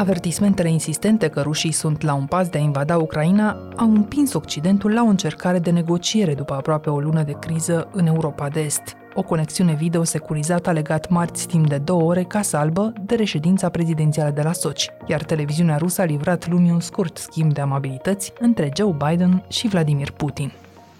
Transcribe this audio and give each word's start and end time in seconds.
Avertismentele 0.00 0.70
insistente 0.70 1.28
că 1.28 1.40
rușii 1.40 1.72
sunt 1.72 2.02
la 2.02 2.14
un 2.14 2.26
pas 2.26 2.48
de 2.48 2.58
a 2.58 2.60
invada 2.60 2.96
Ucraina 2.96 3.68
au 3.76 3.90
împins 3.94 4.32
Occidentul 4.32 4.92
la 4.92 5.02
o 5.02 5.06
încercare 5.06 5.58
de 5.58 5.70
negociere 5.70 6.34
după 6.34 6.54
aproape 6.54 6.90
o 6.90 7.00
lună 7.00 7.22
de 7.22 7.36
criză 7.40 7.88
în 7.92 8.06
Europa 8.06 8.48
de 8.48 8.60
Est. 8.60 8.82
O 9.14 9.22
conexiune 9.22 9.74
video 9.74 10.04
securizată 10.04 10.68
a 10.68 10.72
legat 10.72 11.08
marți 11.08 11.46
timp 11.46 11.68
de 11.68 11.78
două 11.78 12.02
ore 12.02 12.22
Casa 12.22 12.58
Albă 12.58 12.92
de 13.06 13.14
reședința 13.14 13.68
prezidențială 13.68 14.30
de 14.30 14.42
la 14.42 14.52
Soci, 14.52 14.90
iar 15.06 15.22
televiziunea 15.22 15.76
rusă 15.76 16.00
a 16.00 16.04
livrat 16.04 16.48
lumii 16.48 16.70
un 16.70 16.80
scurt 16.80 17.16
schimb 17.16 17.52
de 17.52 17.60
amabilități 17.60 18.32
între 18.38 18.70
Joe 18.76 18.96
Biden 19.08 19.44
și 19.48 19.68
Vladimir 19.68 20.10
Putin. 20.10 20.52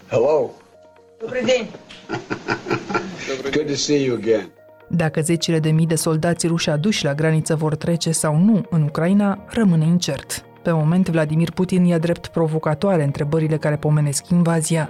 Hello! 0.08 0.50
Good 3.52 3.66
to 3.66 3.74
see 3.74 4.04
you 4.04 4.16
again. 4.16 4.50
Dacă 4.89 5.21
zecile 5.21 5.59
de 5.59 5.69
mii 5.69 5.85
de 5.85 5.95
soldați 5.95 6.47
ruși 6.47 6.69
aduși 6.69 7.05
la 7.05 7.13
graniță 7.13 7.55
vor 7.55 7.75
trece 7.75 8.11
sau 8.11 8.37
nu 8.37 8.61
în 8.69 8.81
Ucraina, 8.81 9.39
rămâne 9.47 9.85
incert. 9.85 10.45
Pe 10.61 10.71
moment, 10.71 11.09
Vladimir 11.09 11.51
Putin 11.51 11.83
ia 11.83 11.97
drept 11.97 12.27
provocatoare 12.27 13.03
întrebările 13.03 13.57
care 13.57 13.75
pomenesc 13.75 14.29
invazia, 14.29 14.89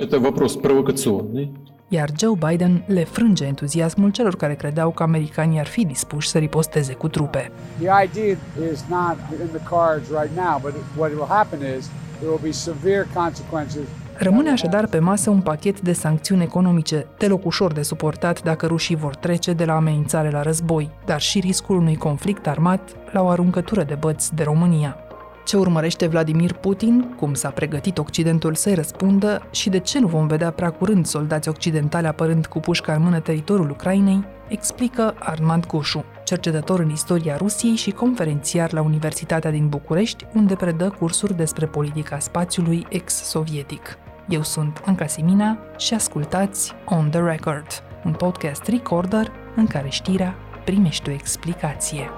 Это 0.00 0.18
вопрос 0.18 0.56
провокационный. 0.56 1.52
iar 1.88 2.08
Joe 2.18 2.34
Biden 2.48 2.84
le 2.86 3.04
frânge 3.04 3.44
entuziasmul 3.44 4.10
celor 4.10 4.36
care 4.36 4.54
credeau 4.54 4.90
că 4.90 5.02
americanii 5.02 5.58
ar 5.58 5.66
fi 5.66 5.84
dispuși 5.86 6.28
să 6.28 6.38
riposteze 6.38 6.92
cu 6.92 7.08
trupe. 7.08 7.50
The 7.78 7.90
idea 8.04 8.36
is 8.72 8.84
not 8.88 9.16
in 9.40 9.48
the 9.58 9.62
cards 9.74 10.08
right 10.20 10.36
now, 10.36 10.58
but 10.62 10.74
what 10.96 11.10
will 11.10 11.26
happen 11.28 11.58
is 11.78 11.90
there 12.18 12.30
will 12.30 12.40
be 12.42 12.50
severe 12.50 13.06
consequences. 13.14 13.86
Rămâne 14.19 14.49
așadar 14.49 14.87
pe 14.87 14.99
masă 14.99 15.29
un 15.29 15.41
pachet 15.41 15.81
de 15.81 15.93
sancțiuni 15.93 16.43
economice, 16.43 17.05
deloc 17.17 17.45
ușor 17.45 17.73
de 17.73 17.81
suportat 17.81 18.43
dacă 18.43 18.65
rușii 18.65 18.95
vor 18.95 19.15
trece 19.15 19.53
de 19.53 19.65
la 19.65 19.75
amenințare 19.75 20.29
la 20.29 20.41
război, 20.41 20.89
dar 21.05 21.21
și 21.21 21.39
riscul 21.39 21.77
unui 21.77 21.95
conflict 21.95 22.47
armat 22.47 22.81
la 23.11 23.21
o 23.21 23.27
aruncătură 23.27 23.83
de 23.83 23.95
băți 23.95 24.35
de 24.35 24.43
România. 24.43 24.97
Ce 25.45 25.57
urmărește 25.57 26.07
Vladimir 26.07 26.53
Putin, 26.53 27.15
cum 27.19 27.33
s-a 27.33 27.49
pregătit 27.49 27.97
Occidentul 27.97 28.55
să-i 28.55 28.73
răspundă 28.73 29.47
și 29.51 29.69
de 29.69 29.79
ce 29.79 29.99
nu 29.99 30.07
vom 30.07 30.27
vedea 30.27 30.51
prea 30.51 30.69
curând 30.69 31.05
soldați 31.05 31.49
occidentali 31.49 32.07
apărând 32.07 32.45
cu 32.45 32.59
pușca 32.59 32.93
în 32.93 33.01
mână 33.01 33.19
teritoriul 33.19 33.69
Ucrainei, 33.69 34.23
explică 34.47 35.15
Armand 35.19 35.65
Goșu, 35.65 36.03
cercetător 36.23 36.79
în 36.79 36.89
istoria 36.89 37.35
Rusiei 37.37 37.75
și 37.75 37.91
conferențiar 37.91 38.73
la 38.73 38.81
Universitatea 38.81 39.51
din 39.51 39.67
București, 39.67 40.25
unde 40.33 40.55
predă 40.55 40.95
cursuri 40.99 41.35
despre 41.35 41.65
politica 41.65 42.19
spațiului 42.19 42.85
ex-sovietic. 42.89 43.97
Eu 44.29 44.43
sunt 44.43 44.81
Anca 44.85 45.07
Simina 45.07 45.57
și 45.77 45.93
ascultați 45.93 46.73
On 46.85 47.09
The 47.09 47.19
Record, 47.19 47.83
un 48.05 48.11
podcast 48.13 48.67
recorder 48.67 49.31
în 49.55 49.67
care 49.67 49.89
știrea 49.89 50.35
primește 50.63 51.09
o 51.09 51.13
explicație. 51.13 52.09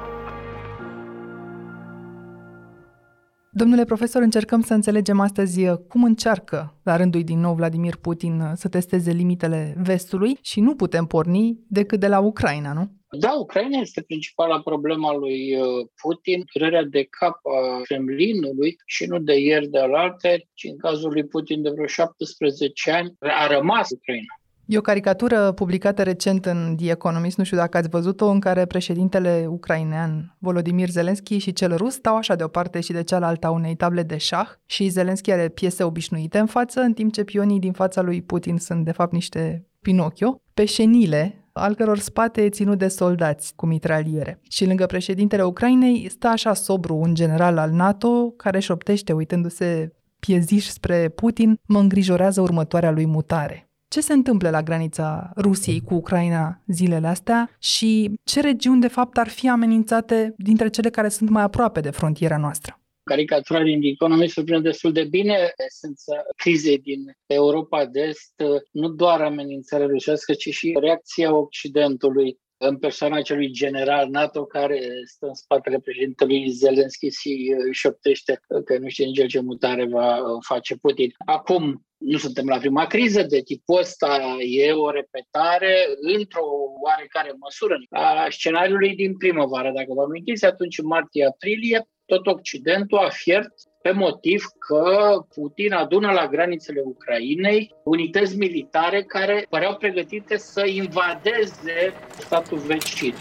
Domnule 3.51 3.83
profesor, 3.83 4.21
încercăm 4.21 4.61
să 4.61 4.73
înțelegem 4.73 5.19
astăzi 5.19 5.67
uh, 5.67 5.77
cum 5.87 6.03
încearcă, 6.03 6.79
la 6.83 6.95
rândul 6.95 7.23
din 7.23 7.39
nou, 7.39 7.53
Vladimir 7.53 7.95
Putin 7.95 8.39
uh, 8.39 8.51
să 8.55 8.67
testeze 8.67 9.11
limitele 9.11 9.75
vestului 9.77 10.37
și 10.41 10.59
nu 10.59 10.75
putem 10.75 11.05
porni 11.05 11.59
decât 11.67 11.99
de 11.99 12.07
la 12.07 12.19
Ucraina, 12.19 12.73
nu? 12.73 12.91
Da, 13.11 13.33
Ucraina 13.39 13.79
este 13.79 14.01
principala 14.01 14.59
problema 14.59 15.13
lui 15.13 15.55
uh, 15.55 15.87
Putin, 16.01 16.43
durerea 16.53 16.83
de 16.83 17.07
cap 17.19 17.35
a 17.45 17.81
Kremlinului 17.81 18.75
și 18.85 19.05
nu 19.05 19.19
de 19.19 19.39
ieri 19.39 19.67
de 19.67 19.79
alaltă, 19.79 20.27
ci 20.53 20.63
în 20.63 20.77
cazul 20.77 21.11
lui 21.11 21.25
Putin 21.25 21.61
de 21.61 21.69
vreo 21.69 21.85
17 21.85 22.91
ani 22.91 23.13
a 23.19 23.47
rămas 23.47 23.89
Ucraina. 23.89 24.38
E 24.71 24.77
o 24.77 24.81
caricatură 24.81 25.51
publicată 25.51 26.03
recent 26.03 26.45
în 26.45 26.75
The 26.77 26.91
Economist, 26.91 27.37
nu 27.37 27.43
știu 27.43 27.57
dacă 27.57 27.77
ați 27.77 27.89
văzut-o, 27.89 28.27
în 28.27 28.39
care 28.39 28.65
președintele 28.65 29.45
ucrainean 29.49 30.35
Volodymyr 30.39 30.89
Zelensky 30.89 31.37
și 31.37 31.53
cel 31.53 31.75
rus 31.75 31.93
stau 31.93 32.15
așa 32.15 32.35
de 32.35 32.43
o 32.43 32.47
parte 32.47 32.79
și 32.79 32.91
de 32.91 33.03
cealaltă 33.03 33.47
a 33.47 33.49
unei 33.49 33.75
table 33.75 34.03
de 34.03 34.17
șah 34.17 34.47
și 34.65 34.87
Zelensky 34.87 35.31
are 35.31 35.47
piese 35.47 35.83
obișnuite 35.83 36.39
în 36.39 36.45
față, 36.45 36.79
în 36.79 36.93
timp 36.93 37.13
ce 37.13 37.23
pionii 37.23 37.59
din 37.59 37.71
fața 37.71 38.01
lui 38.01 38.21
Putin 38.21 38.57
sunt 38.57 38.85
de 38.85 38.91
fapt 38.91 39.11
niște 39.11 39.67
Pinocchio, 39.81 40.41
pe 40.53 40.65
șenile, 40.65 41.49
al 41.51 41.75
căror 41.75 41.97
spate 41.97 42.41
e 42.41 42.49
ținut 42.49 42.77
de 42.77 42.87
soldați 42.87 43.53
cu 43.55 43.65
mitraliere. 43.65 44.39
Și 44.49 44.65
lângă 44.65 44.85
președintele 44.85 45.43
Ucrainei 45.43 46.09
stă 46.09 46.27
așa 46.27 46.53
sobru 46.53 46.95
un 46.95 47.13
general 47.13 47.57
al 47.57 47.71
NATO 47.71 48.29
care 48.29 48.59
șoptește 48.59 49.13
uitându-se 49.13 49.93
pieziș 50.19 50.65
spre 50.65 51.09
Putin, 51.09 51.59
mă 51.67 51.79
îngrijorează 51.79 52.41
următoarea 52.41 52.91
lui 52.91 53.05
mutare. 53.05 53.68
Ce 53.89 54.01
se 54.01 54.13
întâmplă 54.13 54.49
la 54.49 54.63
granița 54.63 55.31
Rusiei 55.37 55.81
cu 55.81 55.93
Ucraina 55.93 56.61
zilele 56.67 57.07
astea 57.07 57.55
și 57.59 58.19
ce 58.23 58.41
regiuni 58.41 58.81
de 58.81 58.87
fapt 58.87 59.17
ar 59.17 59.27
fi 59.27 59.49
amenințate 59.49 60.33
dintre 60.37 60.69
cele 60.69 60.89
care 60.89 61.09
sunt 61.09 61.29
mai 61.29 61.43
aproape 61.43 61.79
de 61.79 61.89
frontiera 61.89 62.37
noastră? 62.37 62.79
Caricatura 63.03 63.63
din 63.63 63.79
The 63.79 63.89
Economist 63.89 64.33
surprinde 64.33 64.69
destul 64.69 64.91
de 64.91 65.03
bine 65.03 65.53
esența 65.67 66.13
crizei 66.35 66.77
din 66.77 66.99
Europa 67.25 67.85
de 67.85 67.99
Est, 67.99 68.33
nu 68.71 68.89
doar 68.89 69.21
amenințarea 69.21 69.85
rusească, 69.85 70.33
ci 70.33 70.49
și 70.49 70.77
reacția 70.79 71.35
Occidentului 71.35 72.39
în 72.61 72.77
persoana 72.77 73.21
celui 73.21 73.51
general 73.51 74.09
NATO 74.09 74.45
care 74.45 74.81
stă 75.05 75.25
în 75.25 75.33
spatele 75.33 75.79
președintelui 75.79 76.49
Zelensky 76.49 77.09
și 77.09 77.55
își 77.67 77.79
șoptește 77.79 78.39
că 78.65 78.77
nu 78.77 78.87
știe 78.87 79.05
nici 79.05 79.17
el 79.17 79.27
ce 79.27 79.39
mutare 79.39 79.85
va 79.85 80.21
face 80.47 80.75
Putin. 80.75 81.13
Acum, 81.25 81.85
nu 81.97 82.17
suntem 82.17 82.47
la 82.47 82.57
prima 82.57 82.85
criză 82.85 83.23
de 83.23 83.41
tipul 83.41 83.79
ăsta, 83.79 84.37
e 84.39 84.71
o 84.71 84.91
repetare 84.91 85.85
într-o 86.17 86.45
oarecare 86.83 87.31
măsură 87.39 87.77
a 87.89 88.27
scenariului 88.29 88.95
din 88.95 89.17
primăvară. 89.17 89.71
Dacă 89.75 89.93
vă 89.93 90.01
amintiți, 90.01 90.45
atunci 90.45 90.77
în 90.77 90.85
martie-aprilie, 90.85 91.87
tot 92.05 92.27
Occidentul 92.27 92.97
a 92.97 93.09
fiert 93.09 93.53
pe 93.81 93.91
motiv 93.91 94.43
că 94.67 95.11
Putin 95.35 95.73
adună 95.73 96.11
la 96.11 96.27
granițele 96.27 96.81
Ucrainei 96.85 97.75
unități 97.83 98.37
militare 98.37 99.03
care 99.03 99.45
păreau 99.49 99.75
pregătite 99.75 100.37
să 100.37 100.65
invadeze 100.65 101.93
statul 102.17 102.57
vecin. 102.57 103.13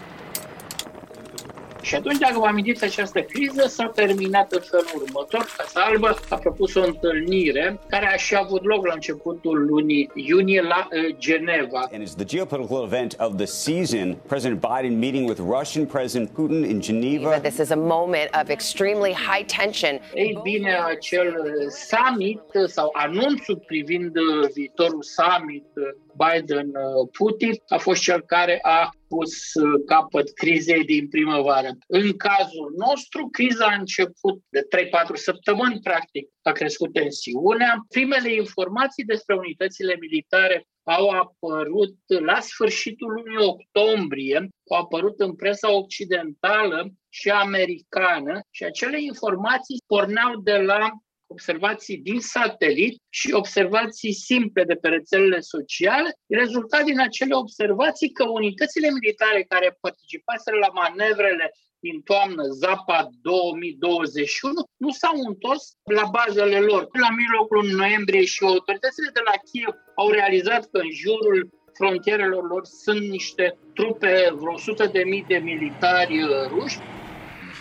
Și 1.83 1.95
atunci, 1.95 2.19
dacă 2.19 2.39
vă 2.39 2.47
amintiți 2.47 2.85
această 2.85 3.21
criză, 3.21 3.67
s-a 3.67 3.91
terminat 3.95 4.53
în 4.53 4.61
felul 4.61 5.03
următor. 5.03 5.47
Casa 5.57 5.81
Albă 5.81 6.19
a 6.29 6.37
propus 6.37 6.75
o 6.75 6.85
întâlnire 6.85 7.79
care 7.89 8.07
a 8.07 8.17
și 8.17 8.35
avut 8.37 8.65
loc 8.65 8.87
la 8.87 8.93
începutul 8.93 9.67
lunii 9.67 10.11
iunie 10.15 10.63
la 10.63 10.89
uh, 10.93 11.17
Geneva. 11.19 11.89
And 11.93 12.03
it's 12.03 12.15
the 12.17 12.25
geopolitical 12.25 12.85
event 12.85 13.17
of 13.19 13.37
the 13.37 13.45
season. 13.45 14.17
President 14.27 14.61
Biden 14.61 14.99
meeting 14.99 15.29
with 15.29 15.41
Russian 15.41 15.87
President 15.87 16.31
Putin 16.31 16.65
in 16.65 16.81
Geneva. 16.81 17.39
This 17.39 17.59
is 17.59 17.71
a 17.71 17.77
moment 17.77 18.29
of 18.43 18.49
extremely 18.49 19.13
high 19.13 19.45
tension. 19.59 20.01
Ei 20.15 20.39
bine, 20.43 20.79
acel 20.87 21.35
summit 21.69 22.43
sau 22.67 22.91
anunțul 22.93 23.63
privind 23.67 24.17
uh, 24.17 24.49
viitorul 24.55 25.03
summit 25.03 25.67
uh, 25.75 25.85
Biden-Putin 26.25 27.63
a 27.69 27.79
fost 27.79 28.03
cel 28.03 28.21
care 28.21 28.59
a 28.63 28.91
pus 29.09 29.55
uh, 29.55 29.83
capăt 29.87 30.33
crizei 30.33 30.85
din 30.85 31.09
primăvară. 31.09 31.69
În 31.87 32.17
cazul 32.17 32.75
nostru, 32.77 33.29
criza 33.31 33.67
a 33.67 33.79
început 33.79 34.43
de 34.49 34.61
3-4 34.61 35.15
săptămâni, 35.15 35.81
practic, 35.83 36.29
a 36.43 36.53
crescut 36.53 36.93
tensiunea. 36.93 37.85
Primele 37.89 38.35
informații 38.35 39.05
despre 39.05 39.35
unitățile 39.35 39.97
militare 40.01 40.67
au 40.83 41.09
apărut 41.09 41.97
la 42.07 42.41
sfârșitul 42.41 43.13
lunii 43.13 43.47
octombrie, 43.47 44.49
au 44.71 44.81
apărut 44.81 45.21
în 45.21 45.35
presa 45.35 45.73
occidentală 45.73 46.93
și 47.09 47.31
americană 47.31 48.41
și 48.51 48.65
acele 48.65 49.03
informații 49.03 49.83
porneau 49.87 50.41
de 50.41 50.57
la 50.57 50.91
observații 51.29 51.97
din 51.97 52.21
satelit 52.21 53.03
și 53.09 53.33
observații 53.33 54.13
simple 54.13 54.65
de 54.65 54.75
pe 54.75 54.89
rețelele 54.89 55.41
sociale, 55.41 56.11
rezultat 56.27 56.85
din 56.85 57.01
acele 57.01 57.35
observații 57.35 58.13
că 58.13 58.25
unitățile 58.29 58.89
militare 58.91 59.43
care 59.49 59.77
participaseră 59.81 60.57
la 60.57 60.71
manevrele 60.81 61.53
din 61.81 62.01
toamnă 62.01 62.43
Zapa 62.43 63.09
2021 63.23 64.53
nu 64.77 64.91
s-au 64.91 65.17
întors 65.29 65.63
la 65.83 66.05
bazele 66.17 66.61
lor. 66.61 66.89
La 66.93 67.11
mijlocul 67.21 67.71
noiembrie 67.83 68.25
și 68.25 68.45
autoritățile 68.45 69.11
de 69.13 69.21
la 69.25 69.37
Kiev 69.51 69.75
au 69.95 70.11
realizat 70.11 70.63
că 70.71 70.79
în 70.79 70.91
jurul 70.91 71.51
frontierelor 71.73 72.49
lor 72.49 72.65
sunt 72.65 73.01
niște 73.01 73.59
trupe, 73.75 74.33
vreo 74.35 74.53
100 74.53 74.87
de 74.87 75.03
mii 75.05 75.25
de 75.29 75.37
militari 75.37 76.23
uh, 76.23 76.31
ruși 76.49 76.79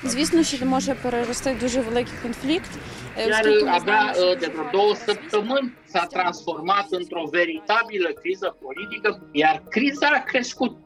Звісно, 0.03 0.43
що 0.43 0.67
може 0.67 0.95
перерости 0.95 1.53
в 1.53 1.59
дуже 1.59 1.81
великий 1.81 2.15
конфлікт. 2.23 2.71
Iar 3.17 3.47
abia 3.79 4.03
de 4.43 4.47
vreo 4.53 4.69
două 4.73 4.95
săptămâni 4.95 5.73
s-a 5.93 6.07
transformat 6.17 6.87
într-o 6.91 7.25
veritabilă 7.31 8.09
criză 8.23 8.57
politică, 8.63 9.29
iar 9.33 9.63
criza 9.69 10.09
a 10.13 10.23
crescut 10.23 10.77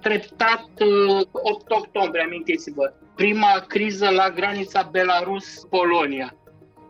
treptat 0.00 0.68
8 1.32 1.70
octombrie, 1.70 2.22
amintiți-vă. 2.22 2.92
Prima 3.14 3.64
criză 3.68 4.08
la 4.08 4.30
granița 4.30 4.88
Belarus-Polonia. 4.92 6.34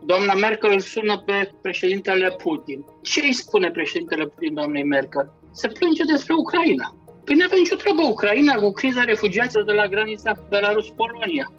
Doamna 0.05 0.33
Merkel 0.33 0.71
îl 0.71 0.79
sună 0.79 1.17
pe 1.17 1.51
președintele 1.61 2.35
Putin. 2.43 2.85
Ce 3.01 3.21
îi 3.23 3.33
spune 3.33 3.71
președintele 3.71 4.25
Putin 4.25 4.53
doamnei 4.53 4.83
Merkel? 4.83 5.31
Se 5.51 5.67
plânge 5.67 6.03
despre 6.03 6.33
Ucraina 6.33 6.95
Păi 7.27 7.35
nu 7.35 7.43
avem 7.45 7.57
nicio 7.59 7.75
treabă 7.75 8.01
Ucraina 8.01 8.55
cu 8.55 8.71
criza 8.71 9.03
refugiaților 9.03 9.63
de 9.65 9.71
la 9.71 9.87
granița 9.87 10.31
Belarus-Polonia. 10.49 11.51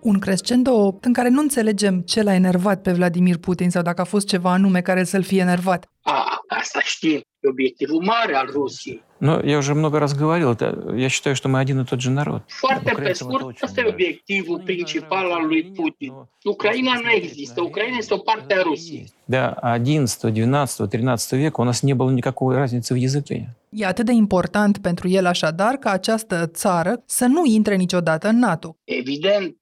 Un 0.00 0.18
crescendo 0.18 0.98
în 1.00 1.12
care 1.12 1.28
nu 1.28 1.40
înțelegem 1.40 2.00
ce 2.00 2.22
l-a 2.22 2.34
enervat 2.34 2.82
pe 2.82 2.92
Vladimir 2.92 3.36
Putin 3.36 3.70
sau 3.70 3.82
dacă 3.82 4.00
a 4.00 4.04
fost 4.04 4.26
ceva 4.26 4.52
anume 4.52 4.80
care 4.80 5.04
să-l 5.04 5.22
fie 5.22 5.40
enervat. 5.40 5.90
A, 6.02 6.40
asta 6.46 6.80
știm. 6.82 7.22
E 7.40 7.48
obiectivul 7.48 8.02
mare 8.02 8.34
al 8.34 8.48
Rusiei. 8.52 9.02
Но 9.18 9.40
я 9.40 9.56
уже 9.58 9.74
много 9.74 9.98
раз 9.98 10.12
говорил, 10.12 10.50
это, 10.52 10.94
я 10.94 11.08
считаю, 11.08 11.34
что 11.34 11.48
мы 11.48 11.58
один 11.58 11.80
и 11.80 11.84
тот 11.84 12.00
же 12.00 12.10
народ. 12.10 12.42
Foarte 12.46 12.92
pe 12.96 13.12
scurt, 13.12 13.62
ăsta 13.62 13.80
e 13.80 13.88
obiectivul 13.88 14.60
principal 14.64 15.32
al 15.32 15.46
lui 15.46 15.72
Putin. 15.76 16.12
Ucraina 16.44 16.92
nu 17.02 17.10
există, 17.10 17.62
Ucraina 17.62 17.96
este 17.96 18.14
o 18.14 18.16
parte 18.16 18.54
a 18.54 18.62
Rusiei. 18.62 19.12
До 19.24 19.54
11, 19.62 20.30
12, 20.30 20.86
13 20.86 21.32
века 21.32 21.60
у 21.60 21.64
нас 21.64 21.82
не 21.82 21.94
было 21.94 22.10
никакой 22.10 22.54
разницы 22.54 22.92
в 22.94 22.96
языке. 22.96 23.54
E 23.69 23.85
atât 23.85 24.05
de 24.05 24.11
important 24.11 24.77
pentru 24.77 25.07
el 25.07 25.25
așadar 25.25 25.75
ca 25.75 25.91
această 25.91 26.47
țară 26.47 27.03
să 27.05 27.25
nu 27.25 27.45
intre 27.45 27.75
niciodată 27.75 28.27
în 28.27 28.37
NATO. 28.37 28.77
Evident, 28.83 29.57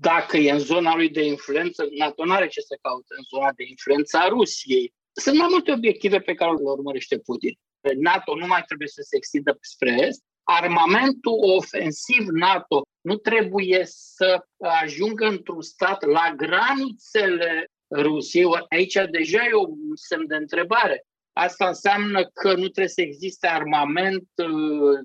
dacă 0.00 0.36
e 0.36 0.50
în 0.50 0.58
zona 0.58 0.94
lui 0.94 1.10
de 1.10 1.24
influență, 1.24 1.88
NATO 1.98 2.24
nu 2.24 2.32
are 2.32 2.46
ce 2.46 2.60
să 2.60 2.78
caute 2.82 3.14
în 3.16 3.22
zona 3.28 3.52
de 3.56 3.64
influență 3.68 4.16
a 4.16 4.28
Rusiei. 4.28 4.92
Sunt 5.12 5.36
mai 5.36 5.46
multe 5.50 5.72
obiective 5.72 6.18
pe 6.18 6.34
care 6.34 6.50
le 6.50 6.70
urmărește 6.76 7.18
Putin. 7.18 7.58
NATO 7.98 8.36
nu 8.36 8.46
mai 8.46 8.62
trebuie 8.66 8.88
să 8.88 9.00
se 9.02 9.16
extindă 9.16 9.58
spre 9.60 9.96
est. 10.06 10.22
Armamentul 10.42 11.38
ofensiv 11.56 12.26
NATO 12.26 12.82
nu 13.00 13.16
trebuie 13.16 13.82
să 13.84 14.44
ajungă 14.82 15.26
într-un 15.26 15.62
stat 15.62 16.04
la 16.04 16.34
granițele 16.36 17.66
Rusiei. 17.94 18.46
Aici 18.68 18.98
deja 19.10 19.44
e 19.44 19.54
un 19.54 19.94
semn 19.94 20.26
de 20.26 20.34
întrebare. 20.34 21.06
Asta 21.38 21.66
înseamnă 21.66 22.24
că 22.24 22.48
nu 22.48 22.68
trebuie 22.68 22.88
să 22.88 23.00
existe 23.00 23.46
armament 23.46 24.28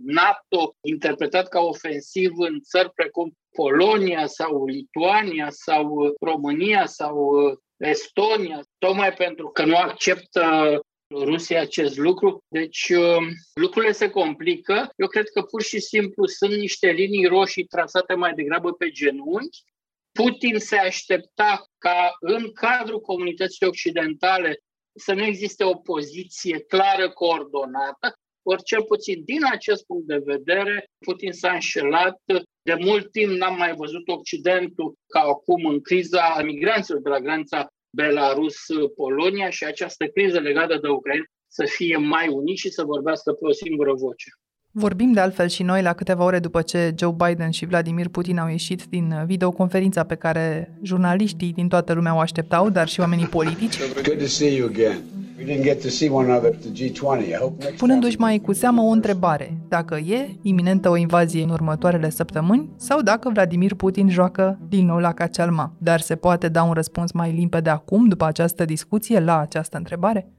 NATO 0.06 0.76
interpretat 0.82 1.48
ca 1.48 1.60
ofensiv 1.60 2.32
în 2.38 2.60
țări 2.60 2.92
precum 2.92 3.38
Polonia 3.52 4.26
sau 4.26 4.66
Lituania 4.66 5.48
sau 5.50 6.14
România 6.20 6.86
sau 6.86 7.32
Estonia, 7.78 8.62
tocmai 8.78 9.14
pentru 9.14 9.50
că 9.50 9.66
nu 9.66 9.76
acceptă 9.76 10.80
Rusia 11.14 11.62
acest 11.62 11.98
lucru. 11.98 12.44
Deci 12.48 12.90
um, 12.90 13.26
lucrurile 13.54 13.92
se 13.92 14.10
complică. 14.10 14.90
Eu 14.96 15.08
cred 15.08 15.30
că 15.30 15.42
pur 15.42 15.62
și 15.62 15.80
simplu 15.80 16.26
sunt 16.26 16.54
niște 16.54 16.92
linii 16.92 17.26
roșii 17.26 17.66
trasate 17.66 18.14
mai 18.14 18.34
degrabă 18.34 18.74
pe 18.74 18.90
genunchi. 18.90 19.64
Putin 20.12 20.60
se 20.60 20.78
aștepta 20.78 21.66
ca 21.78 22.16
în 22.20 22.52
cadrul 22.54 23.00
comunității 23.00 23.68
occidentale 23.68 24.62
să 24.96 25.14
nu 25.14 25.24
existe 25.24 25.64
o 25.64 25.74
poziție 25.74 26.60
clară, 26.60 27.10
coordonată, 27.10 28.16
ori 28.44 28.64
cel 28.64 28.84
puțin 28.84 29.24
din 29.26 29.46
acest 29.52 29.86
punct 29.86 30.08
de 30.08 30.22
vedere, 30.26 30.86
Putin 31.06 31.32
s-a 31.32 31.52
înșelat. 31.52 32.22
De 32.62 32.74
mult 32.74 33.12
timp 33.12 33.32
n-am 33.32 33.58
mai 33.58 33.74
văzut 33.76 34.08
Occidentul 34.08 34.94
ca 35.08 35.20
acum 35.20 35.66
în 35.66 35.82
criza 35.82 36.42
migranților 36.44 37.02
de 37.02 37.10
la 37.10 37.20
granița 37.20 37.68
Belarus-Polonia 37.98 39.50
și 39.50 39.64
această 39.64 40.06
criză 40.08 40.40
legată 40.40 40.78
de 40.78 40.88
Ucraina 40.88 41.24
să 41.48 41.66
fie 41.66 41.98
mai 41.98 42.28
uniți 42.28 42.62
și 42.62 42.70
să 42.70 42.84
vorbească 42.84 43.32
pe 43.32 43.46
o 43.46 43.52
singură 43.52 43.94
voce. 43.94 44.30
Vorbim 44.74 45.12
de 45.12 45.20
altfel 45.20 45.48
și 45.48 45.64
noi 45.64 45.82
la 45.82 45.94
câteva 45.94 46.24
ore 46.24 46.40
după 46.40 46.62
ce 46.62 46.94
Joe 46.98 47.16
Biden 47.28 47.50
și 47.50 47.66
Vladimir 47.66 48.08
Putin 48.08 48.38
au 48.38 48.50
ieșit 48.50 48.86
din 48.90 49.14
videoconferința 49.26 50.04
pe 50.04 50.16
care 50.16 50.74
jurnaliștii 50.82 51.54
din 51.54 51.68
toată 51.68 51.94
lumea 51.94 52.16
o 52.16 52.20
așteptau, 52.20 52.70
dar 52.70 52.88
și 52.88 53.00
oamenii 53.00 53.26
politici. 53.26 53.80
Good 53.94 54.20
to 54.20 54.26
see 54.26 54.56
you 54.56 54.68
again. 54.68 55.02
We 55.38 55.54
didn't 55.54 55.64
get 55.64 55.82
to 55.82 55.88
see 55.88 56.10
one 56.10 56.32
another 56.32 56.54
at 56.54 56.60
the 56.60 56.70
G20. 56.70 57.28
I 57.28 57.34
hope 57.40 57.64
next 57.64 57.78
Punându-și 57.78 58.18
mai 58.18 58.40
cu 58.40 58.54
seamă 58.54 58.82
o 58.82 58.90
întrebare, 58.90 59.58
dacă 59.68 59.96
e 59.96 60.36
iminentă 60.42 60.90
o 60.90 60.96
invazie 60.96 61.44
în 61.44 61.50
următoarele 61.50 62.10
săptămâni 62.10 62.70
sau 62.76 63.02
dacă 63.02 63.30
Vladimir 63.34 63.74
Putin 63.74 64.10
joacă 64.10 64.60
din 64.70 64.86
nou 64.86 64.98
la 64.98 65.14
Cacealma. 65.14 65.74
Dar 65.78 66.00
se 66.00 66.16
poate 66.16 66.48
da 66.48 66.64
un 66.64 66.74
răspuns 66.74 67.12
mai 67.12 67.32
limpede 67.32 67.70
acum, 67.70 68.08
după 68.08 68.26
această 68.26 68.66
discuție, 68.66 69.20
la 69.20 69.40
această 69.40 69.78
întrebare? 69.78 70.32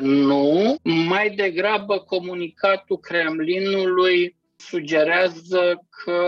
Nu, 0.00 0.76
mai 0.82 1.30
degrabă 1.30 1.98
comunicatul 1.98 2.98
Kremlinului 2.98 4.36
sugerează 4.56 5.86
că 5.88 6.20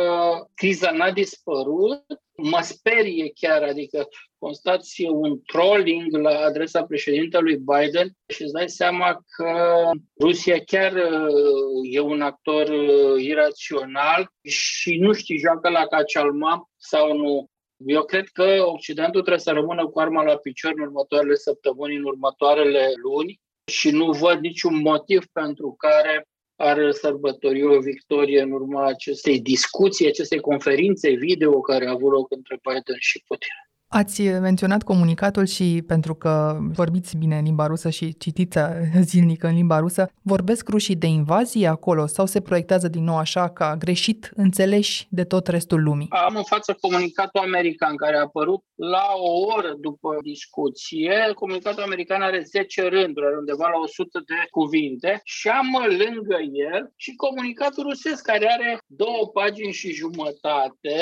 criza 0.55 0.91
n-a 0.91 1.11
dispărut, 1.11 2.05
mă 2.37 2.59
sperie 2.63 3.33
chiar, 3.35 3.63
adică 3.63 4.09
constați 4.39 5.05
un 5.05 5.41
trolling 5.43 6.17
la 6.17 6.39
adresa 6.39 6.85
președintelui 6.85 7.57
Biden 7.57 8.13
și 8.27 8.43
îți 8.43 8.53
dai 8.53 8.69
seama 8.69 9.25
că 9.37 9.81
Rusia 10.21 10.59
chiar 10.67 10.93
uh, 10.93 11.91
e 11.91 12.01
un 12.01 12.21
actor 12.21 12.69
uh, 12.69 13.23
irațional 13.23 14.33
și 14.43 14.97
nu 14.97 15.13
știi, 15.13 15.39
joacă 15.39 15.69
la 15.69 15.87
cacealma 15.87 16.71
sau 16.77 17.17
nu. 17.17 17.49
Eu 17.87 18.03
cred 18.03 18.29
că 18.29 18.65
Occidentul 18.67 19.21
trebuie 19.21 19.39
să 19.39 19.51
rămână 19.51 19.87
cu 19.87 20.01
arma 20.01 20.23
la 20.23 20.37
picior 20.37 20.73
în 20.77 20.83
următoarele 20.83 21.35
săptămâni, 21.35 21.97
în 21.97 22.05
următoarele 22.05 22.93
luni 23.03 23.41
și 23.71 23.91
nu 23.91 24.11
văd 24.11 24.39
niciun 24.41 24.81
motiv 24.81 25.27
pentru 25.33 25.75
care 25.79 26.27
ar 26.57 26.93
sărbători 26.93 27.63
o 27.63 27.79
victorie 27.79 28.41
în 28.41 28.51
urma 28.51 28.87
acestei 28.87 29.41
discuții, 29.41 30.07
acestei 30.07 30.41
conferințe 30.41 31.11
video 31.11 31.61
care 31.61 31.87
a 31.87 31.91
avut 31.91 32.11
loc 32.11 32.31
între 32.31 32.59
Biden 32.63 32.97
și 32.99 33.23
Putin. 33.27 33.70
Ați 33.93 34.23
menționat 34.23 34.83
comunicatul 34.83 35.47
și 35.47 35.83
pentru 35.87 36.15
că 36.15 36.59
vorbiți 36.61 37.17
bine 37.17 37.37
în 37.39 37.45
limba 37.45 37.67
rusă 37.67 37.91
și 37.91 38.17
citiți 38.17 38.59
zilnic 39.11 39.43
în 39.43 39.55
limba 39.55 39.79
rusă, 39.79 40.11
vorbesc 40.23 40.69
rușii 40.69 40.97
de 40.97 41.07
invazie 41.07 41.67
acolo 41.67 42.07
sau 42.07 42.27
se 42.27 42.41
proiectează 42.41 42.89
din 42.89 43.05
nou 43.05 43.17
așa 43.17 43.49
ca 43.49 43.77
greșit 43.77 44.31
înțeleși 44.35 45.07
de 45.11 45.25
tot 45.25 45.47
restul 45.47 45.83
lumii? 45.83 46.07
Am 46.11 46.37
în 46.37 46.43
față 46.43 46.77
comunicatul 46.81 47.41
american 47.41 47.97
care 47.97 48.17
a 48.17 48.21
apărut 48.21 48.63
la 48.75 49.07
o 49.17 49.55
oră 49.57 49.75
după 49.81 50.17
discuție. 50.23 51.15
Comunicatul 51.35 51.83
american 51.83 52.23
are 52.23 52.43
10 52.43 52.89
rânduri, 52.89 53.27
are 53.27 53.37
undeva 53.37 53.69
la 53.69 53.79
100 53.83 54.23
de 54.27 54.35
cuvinte 54.51 55.21
și 55.25 55.49
am 55.49 55.71
lângă 55.89 56.39
el 56.73 56.93
și 56.97 57.15
comunicatul 57.15 57.83
rusesc 57.83 58.23
care 58.23 58.47
are 58.53 58.79
două 58.87 59.31
pagini 59.33 59.73
și 59.73 59.93
jumătate 59.93 60.97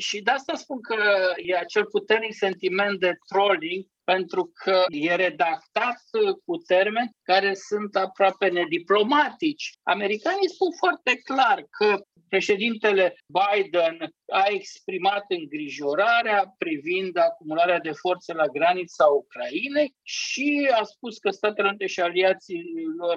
și 0.00 0.22
de 0.22 0.30
asta 0.30 0.54
spun 0.54 0.80
că 0.80 0.96
e 1.36 1.56
acel 1.56 1.84
puternic 1.84 2.34
sentiment 2.34 2.98
de 3.00 3.18
trolling 3.26 3.84
pentru 4.04 4.50
că 4.54 4.84
e 4.88 5.14
redactat 5.14 5.96
cu 6.44 6.56
termeni 6.56 7.10
care 7.22 7.54
sunt 7.54 7.96
aproape 7.96 8.48
nediplomatici. 8.48 9.72
Americanii 9.82 10.54
spun 10.54 10.72
foarte 10.78 11.20
clar 11.24 11.64
că 11.70 11.98
președintele 12.30 13.14
Biden 13.38 13.96
a 14.32 14.44
exprimat 14.48 15.24
îngrijorarea 15.28 16.54
privind 16.58 17.18
acumularea 17.18 17.78
de 17.78 17.92
forțe 17.92 18.32
la 18.32 18.46
granița 18.46 19.04
Ucrainei 19.04 19.94
și 20.02 20.70
a 20.80 20.82
spus 20.82 21.18
că 21.18 21.30
Statele 21.30 21.68
Unite 21.68 21.86
și 21.86 22.00
aliații 22.00 22.64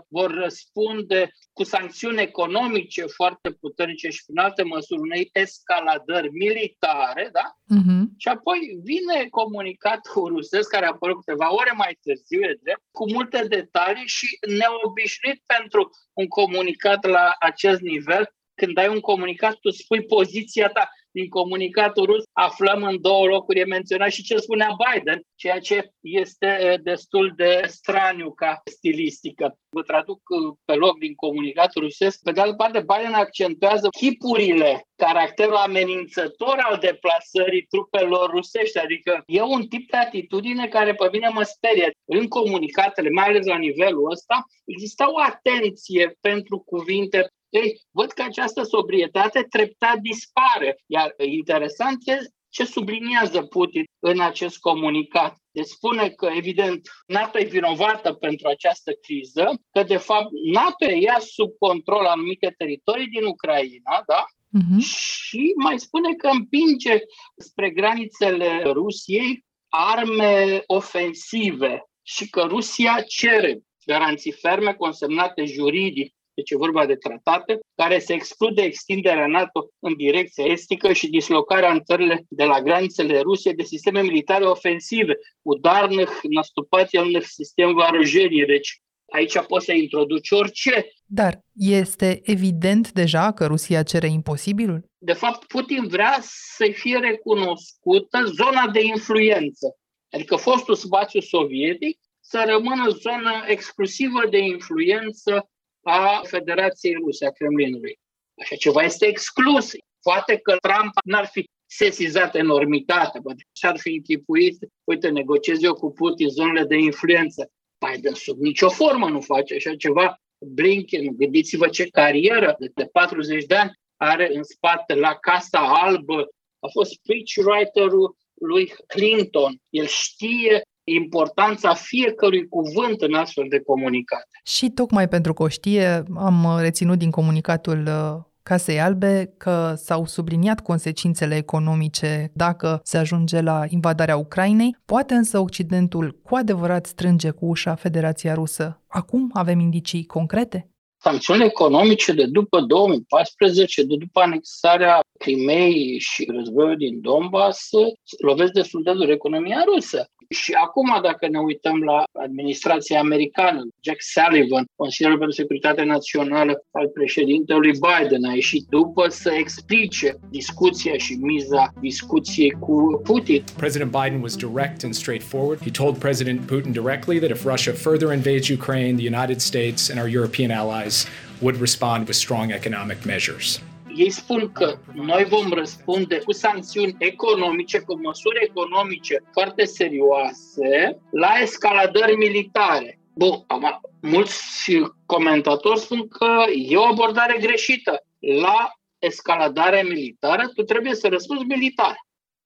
vor 0.08 0.32
răspunde 0.32 1.32
cu 1.54 1.64
sancțiuni 1.64 2.22
economice 2.22 3.06
foarte 3.06 3.52
puternice 3.52 4.10
și 4.10 4.26
prin 4.26 4.38
alte 4.38 4.64
măsuri 4.64 5.00
unei 5.00 5.30
escaladări 5.34 6.30
militare, 6.32 7.30
da? 7.32 7.48
Uh-huh. 7.78 8.04
Și 8.18 8.28
apoi 8.28 8.60
vine 8.84 9.28
comunicatul 9.30 10.28
rusesc 10.28 10.70
care 10.70 10.86
a 10.86 10.90
apărut 10.90 11.18
câteva 11.26 11.54
ore 11.54 11.72
mai 11.76 11.98
târziu, 12.02 12.40
de, 12.62 12.74
cu 12.92 13.12
multe 13.12 13.46
detalii 13.48 14.08
și 14.08 14.28
neobișnuit 14.60 15.44
pentru 15.46 15.90
un 16.14 16.28
comunicat 16.28 17.06
la 17.06 17.36
acest 17.40 17.82
nivel, 17.82 18.34
când 18.56 18.78
ai 18.78 18.88
un 18.88 19.00
comunicat, 19.00 19.56
tu 19.56 19.70
spui 19.70 20.02
poziția 20.02 20.68
ta. 20.68 20.90
Din 21.12 21.28
comunicatul 21.28 22.06
rus 22.06 22.24
aflăm 22.32 22.84
în 22.84 23.02
două 23.02 23.26
locuri, 23.26 23.60
e 23.60 23.66
menționat 23.66 24.12
și 24.12 24.24
ce 24.24 24.38
spunea 24.38 24.76
Biden, 24.84 25.22
ceea 25.36 25.60
ce 25.60 25.92
este 26.02 26.80
destul 26.84 27.34
de 27.36 27.62
straniu 27.66 28.32
ca 28.32 28.62
stilistică. 28.66 29.58
Vă 29.70 29.82
traduc 29.82 30.20
pe 30.66 30.74
loc 30.74 31.00
din 31.00 31.14
comunicatul 31.16 31.82
rusesc. 31.82 32.20
Pe 32.24 32.32
de 32.32 32.42
altă 32.42 32.56
parte, 32.56 32.80
Biden 32.80 33.14
accentuează 33.14 33.90
chipurile, 33.90 34.88
caracterul 34.96 35.56
amenințător 35.56 36.58
al 36.58 36.78
deplasării 36.78 37.66
trupelor 37.70 38.30
rusești. 38.30 38.80
Adică 38.80 39.24
e 39.26 39.42
un 39.42 39.68
tip 39.68 39.90
de 39.92 39.98
atitudine 39.98 40.68
care 40.68 40.94
pe 40.94 41.10
mine 41.12 41.30
mă 41.34 41.44
sperie. 41.44 41.92
În 42.06 42.28
comunicatele, 42.28 43.10
mai 43.10 43.26
ales 43.26 43.46
la 43.46 43.58
nivelul 43.58 44.12
ăsta, 44.12 44.46
exista 44.66 45.12
o 45.12 45.20
atenție 45.20 46.18
pentru 46.22 46.60
cuvinte 46.60 47.28
ei, 47.54 47.82
văd 47.92 48.12
că 48.12 48.22
această 48.22 48.64
sobrietate 48.64 49.46
treptat 49.50 49.98
dispare. 49.98 50.78
Iar 50.86 51.14
interesant 51.18 51.98
este 52.06 52.34
ce 52.50 52.66
subliniază 52.66 53.42
Putin 53.42 53.84
în 54.00 54.20
acest 54.20 54.58
comunicat. 54.58 55.36
Deci 55.52 55.66
spune 55.66 56.10
că, 56.10 56.30
evident, 56.36 56.90
NATO 57.08 57.40
e 57.40 57.44
vinovată 57.44 58.14
pentru 58.14 58.48
această 58.48 58.92
criză, 59.02 59.62
că, 59.72 59.84
de 59.84 59.98
fapt, 59.98 60.30
NATO 60.54 60.90
ia 61.00 61.18
sub 61.20 61.50
control 61.60 62.06
anumite 62.06 62.54
teritorii 62.58 63.08
din 63.08 63.24
Ucraina, 63.24 64.04
da? 64.08 64.26
Uh-huh. 64.26 64.80
Și 64.80 65.54
mai 65.56 65.80
spune 65.80 66.14
că 66.14 66.28
împinge 66.28 67.00
spre 67.38 67.70
granițele 67.70 68.62
Rusiei 68.66 69.46
arme 69.70 70.64
ofensive 70.66 71.84
și 72.02 72.30
că 72.30 72.42
Rusia 72.42 73.02
cere 73.08 73.60
garanții 73.86 74.32
ferme 74.32 74.74
consemnate 74.74 75.46
juridic 75.46 76.16
deci 76.34 76.52
e 76.52 76.58
vorba 76.58 76.86
de 76.86 76.96
tratate 76.96 77.60
care 77.76 78.00
se 78.00 78.14
exclude 78.14 78.62
extinderea 78.62 79.28
NATO 79.28 79.70
în 79.80 79.96
direcția 79.96 80.46
estică 80.46 80.94
și 80.94 81.10
dislocarea 81.10 81.72
în 81.72 81.84
țările 81.84 82.26
de 82.30 82.44
la 82.44 82.62
granițele 82.62 83.20
Rusiei 83.20 83.54
de 83.54 83.64
sisteme 83.64 84.02
militare 84.02 84.46
ofensive, 84.46 85.14
udarnih, 85.42 86.10
nastupați 86.30 86.98
al 86.98 87.22
sistem 87.22 87.74
varujenie. 87.74 88.46
Deci 88.46 88.82
aici 89.14 89.40
poți 89.48 89.66
să 89.66 89.74
introduci 89.74 90.32
orice. 90.32 90.86
Dar 91.06 91.40
este 91.54 92.22
evident 92.24 92.92
deja 92.92 93.32
că 93.34 93.46
Rusia 93.46 93.84
cere 93.84 94.08
imposibilul? 94.08 94.86
De 94.98 95.14
fapt, 95.14 95.48
Putin 95.48 95.88
vrea 95.88 96.18
să 96.22 96.70
fie 96.74 96.98
recunoscută 96.98 98.24
zona 98.26 98.68
de 98.72 98.84
influență. 98.84 99.78
Adică 100.12 100.36
fostul 100.36 100.76
spațiu 100.76 101.20
sovietic 101.20 102.00
să 102.20 102.44
rămână 102.48 102.90
zona 102.90 103.44
exclusivă 103.48 104.28
de 104.30 104.38
influență 104.38 105.50
a 105.84 106.22
Federației 106.24 106.94
Ruse, 106.94 107.26
a 107.26 107.32
Kremlinului. 107.32 108.00
Așa 108.42 108.56
ceva 108.56 108.82
este 108.82 109.06
exclus. 109.06 109.72
Poate 110.02 110.38
că 110.38 110.56
Trump 110.62 110.94
n-ar 111.04 111.26
fi 111.26 111.50
sesizat 111.66 112.36
enormitate, 112.36 113.20
poate 113.20 113.44
și-ar 113.56 113.78
fi 113.80 113.90
închipuit, 113.94 114.58
uite, 114.84 115.10
negociez 115.10 115.64
eu 115.64 115.74
cu 115.74 115.92
Putin 115.92 116.30
zonele 116.30 116.64
de 116.64 116.76
influență. 116.76 117.52
Biden 117.86 118.14
sub 118.14 118.40
nicio 118.40 118.70
formă 118.70 119.10
nu 119.10 119.22
face 119.22 119.56
așa 119.56 119.76
ceva. 119.76 120.18
Blinken, 120.46 121.16
gândiți-vă 121.16 121.68
ce 121.68 121.88
carieră 121.88 122.56
de 122.74 122.86
40 122.86 123.46
de 123.46 123.56
ani 123.56 123.72
are 123.98 124.36
în 124.36 124.44
spate 124.44 124.96
la 124.96 125.16
Casa 125.16 125.60
Albă, 125.60 126.30
a 126.60 126.68
fost 126.72 126.92
speechwriter-ul 126.92 128.16
lui 128.34 128.74
Clinton. 128.88 129.58
El 129.70 129.86
știe 129.86 130.62
importanța 130.84 131.74
fiecărui 131.74 132.48
cuvânt 132.48 133.02
în 133.02 133.14
astfel 133.14 133.46
de 133.50 133.60
comunicate. 133.60 134.40
Și 134.44 134.70
tocmai 134.70 135.08
pentru 135.08 135.34
că 135.34 135.44
o 135.44 135.48
știe, 135.48 136.04
am 136.16 136.58
reținut 136.60 136.98
din 136.98 137.12
comunicatul 137.12 137.88
uh, 137.88 138.32
Casei 138.44 138.80
Albe 138.80 139.34
că 139.38 139.74
s-au 139.78 140.06
subliniat 140.06 140.60
consecințele 140.60 141.36
economice 141.36 142.32
dacă 142.34 142.80
se 142.84 142.98
ajunge 142.98 143.42
la 143.42 143.64
invadarea 143.68 144.18
Ucrainei. 144.18 144.78
Poate 144.86 145.14
însă 145.14 145.40
Occidentul 145.40 146.20
cu 146.24 146.36
adevărat 146.36 146.86
strânge 146.86 147.30
cu 147.30 147.46
ușa 147.46 147.76
Federația 147.76 148.34
Rusă. 148.34 148.82
Acum 148.88 149.30
avem 149.34 149.60
indicii 149.60 150.06
concrete? 150.06 150.68
Sancțiunile 150.98 151.46
economice 151.46 152.12
de 152.12 152.26
după 152.26 152.62
2014, 152.62 153.84
de 153.84 153.96
după 153.96 154.20
anexarea 154.20 155.00
Crimei 155.20 156.00
și 156.00 156.32
războiul 156.36 156.78
din 156.78 157.02
Donbass, 157.02 157.70
lovesc 158.18 158.52
destul 158.52 158.84
de 158.84 158.94
dur 158.94 159.10
economia 159.10 159.64
rusă. 159.66 160.06
Și 160.34 160.54
acum, 160.54 161.00
dacă 161.02 161.28
ne 161.28 161.40
uităm 161.40 161.78
la 161.84 162.04
administrația 162.22 163.00
americană, 163.00 163.68
Jack 163.86 164.02
Sullivan, 164.02 164.66
Consiliul 164.76 165.18
pentru 165.18 165.36
Securitate 165.36 165.84
Națională 165.84 166.54
al 166.72 166.88
președintelui 166.88 167.72
Biden, 167.72 168.26
a 168.26 168.34
ieșit 168.34 168.66
după 168.70 169.08
să 169.10 169.32
explice 169.38 170.16
discuția 170.30 170.98
și 170.98 171.14
miza 171.14 171.74
discuției 171.80 172.52
cu 172.52 173.02
Putin. 173.04 173.44
President 173.58 173.92
Biden 173.92 174.22
was 174.22 174.36
direct 174.36 174.84
and 174.84 174.94
straightforward. 174.94 175.62
He 175.62 175.72
told 175.72 175.98
President 175.98 176.40
Putin 176.40 176.72
directly 176.72 177.18
that 177.20 177.30
if 177.30 177.46
Russia 177.46 177.74
further 177.74 178.14
invades 178.14 178.48
Ukraine, 178.50 178.96
the 178.96 179.08
United 179.16 179.40
States 179.42 179.90
and 179.90 180.00
our 180.00 180.10
European 180.10 180.52
allies 180.52 181.08
would 181.42 181.58
respond 181.60 182.08
with 182.08 182.18
strong 182.18 182.52
economic 182.52 183.06
measures 183.06 183.60
ei 183.96 184.10
spun 184.10 184.52
că 184.52 184.80
noi 184.94 185.24
vom 185.24 185.52
răspunde 185.52 186.20
cu 186.20 186.32
sancțiuni 186.32 186.96
economice, 186.98 187.80
cu 187.80 188.00
măsuri 188.02 188.44
economice 188.44 189.24
foarte 189.32 189.64
serioase 189.64 191.02
la 191.12 191.34
escaladări 191.42 192.16
militare. 192.16 193.00
Bun, 193.16 193.44
am, 193.48 193.82
mulți 194.02 194.72
comentatori 195.06 195.80
spun 195.80 196.08
că 196.08 196.44
e 196.56 196.78
o 196.78 196.84
abordare 196.84 197.38
greșită. 197.40 198.04
La 198.20 198.72
escaladare 199.00 199.84
militară, 199.84 200.48
tu 200.56 200.64
trebuie 200.64 200.96
să 200.96 201.08
răspunzi 201.08 201.46
militar. 201.46 201.96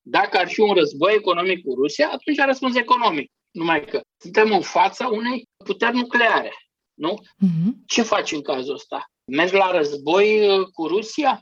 Dacă 0.02 0.38
ar 0.38 0.48
fi 0.48 0.60
un 0.60 0.74
război 0.74 1.14
economic 1.14 1.64
cu 1.64 1.74
Rusia, 1.74 2.10
atunci 2.12 2.38
răspunzi 2.46 2.80
economic. 2.80 3.32
Numai 3.52 3.86
că 3.86 4.02
suntem 4.22 4.52
în 4.52 4.62
fața 4.62 5.08
unei 5.08 5.48
puteri 5.66 5.96
nucleare. 5.96 6.52
Nu? 6.94 7.14
Mm-hmm. 7.14 7.86
Ce 7.86 8.02
faci 8.02 8.32
în 8.32 8.42
cazul 8.42 8.74
ăsta? 8.74 9.06
Merg 9.28 9.52
la 9.52 9.72
război 9.72 10.48
uh, 10.48 10.68
cu 10.74 10.88
Rusia? 10.88 11.42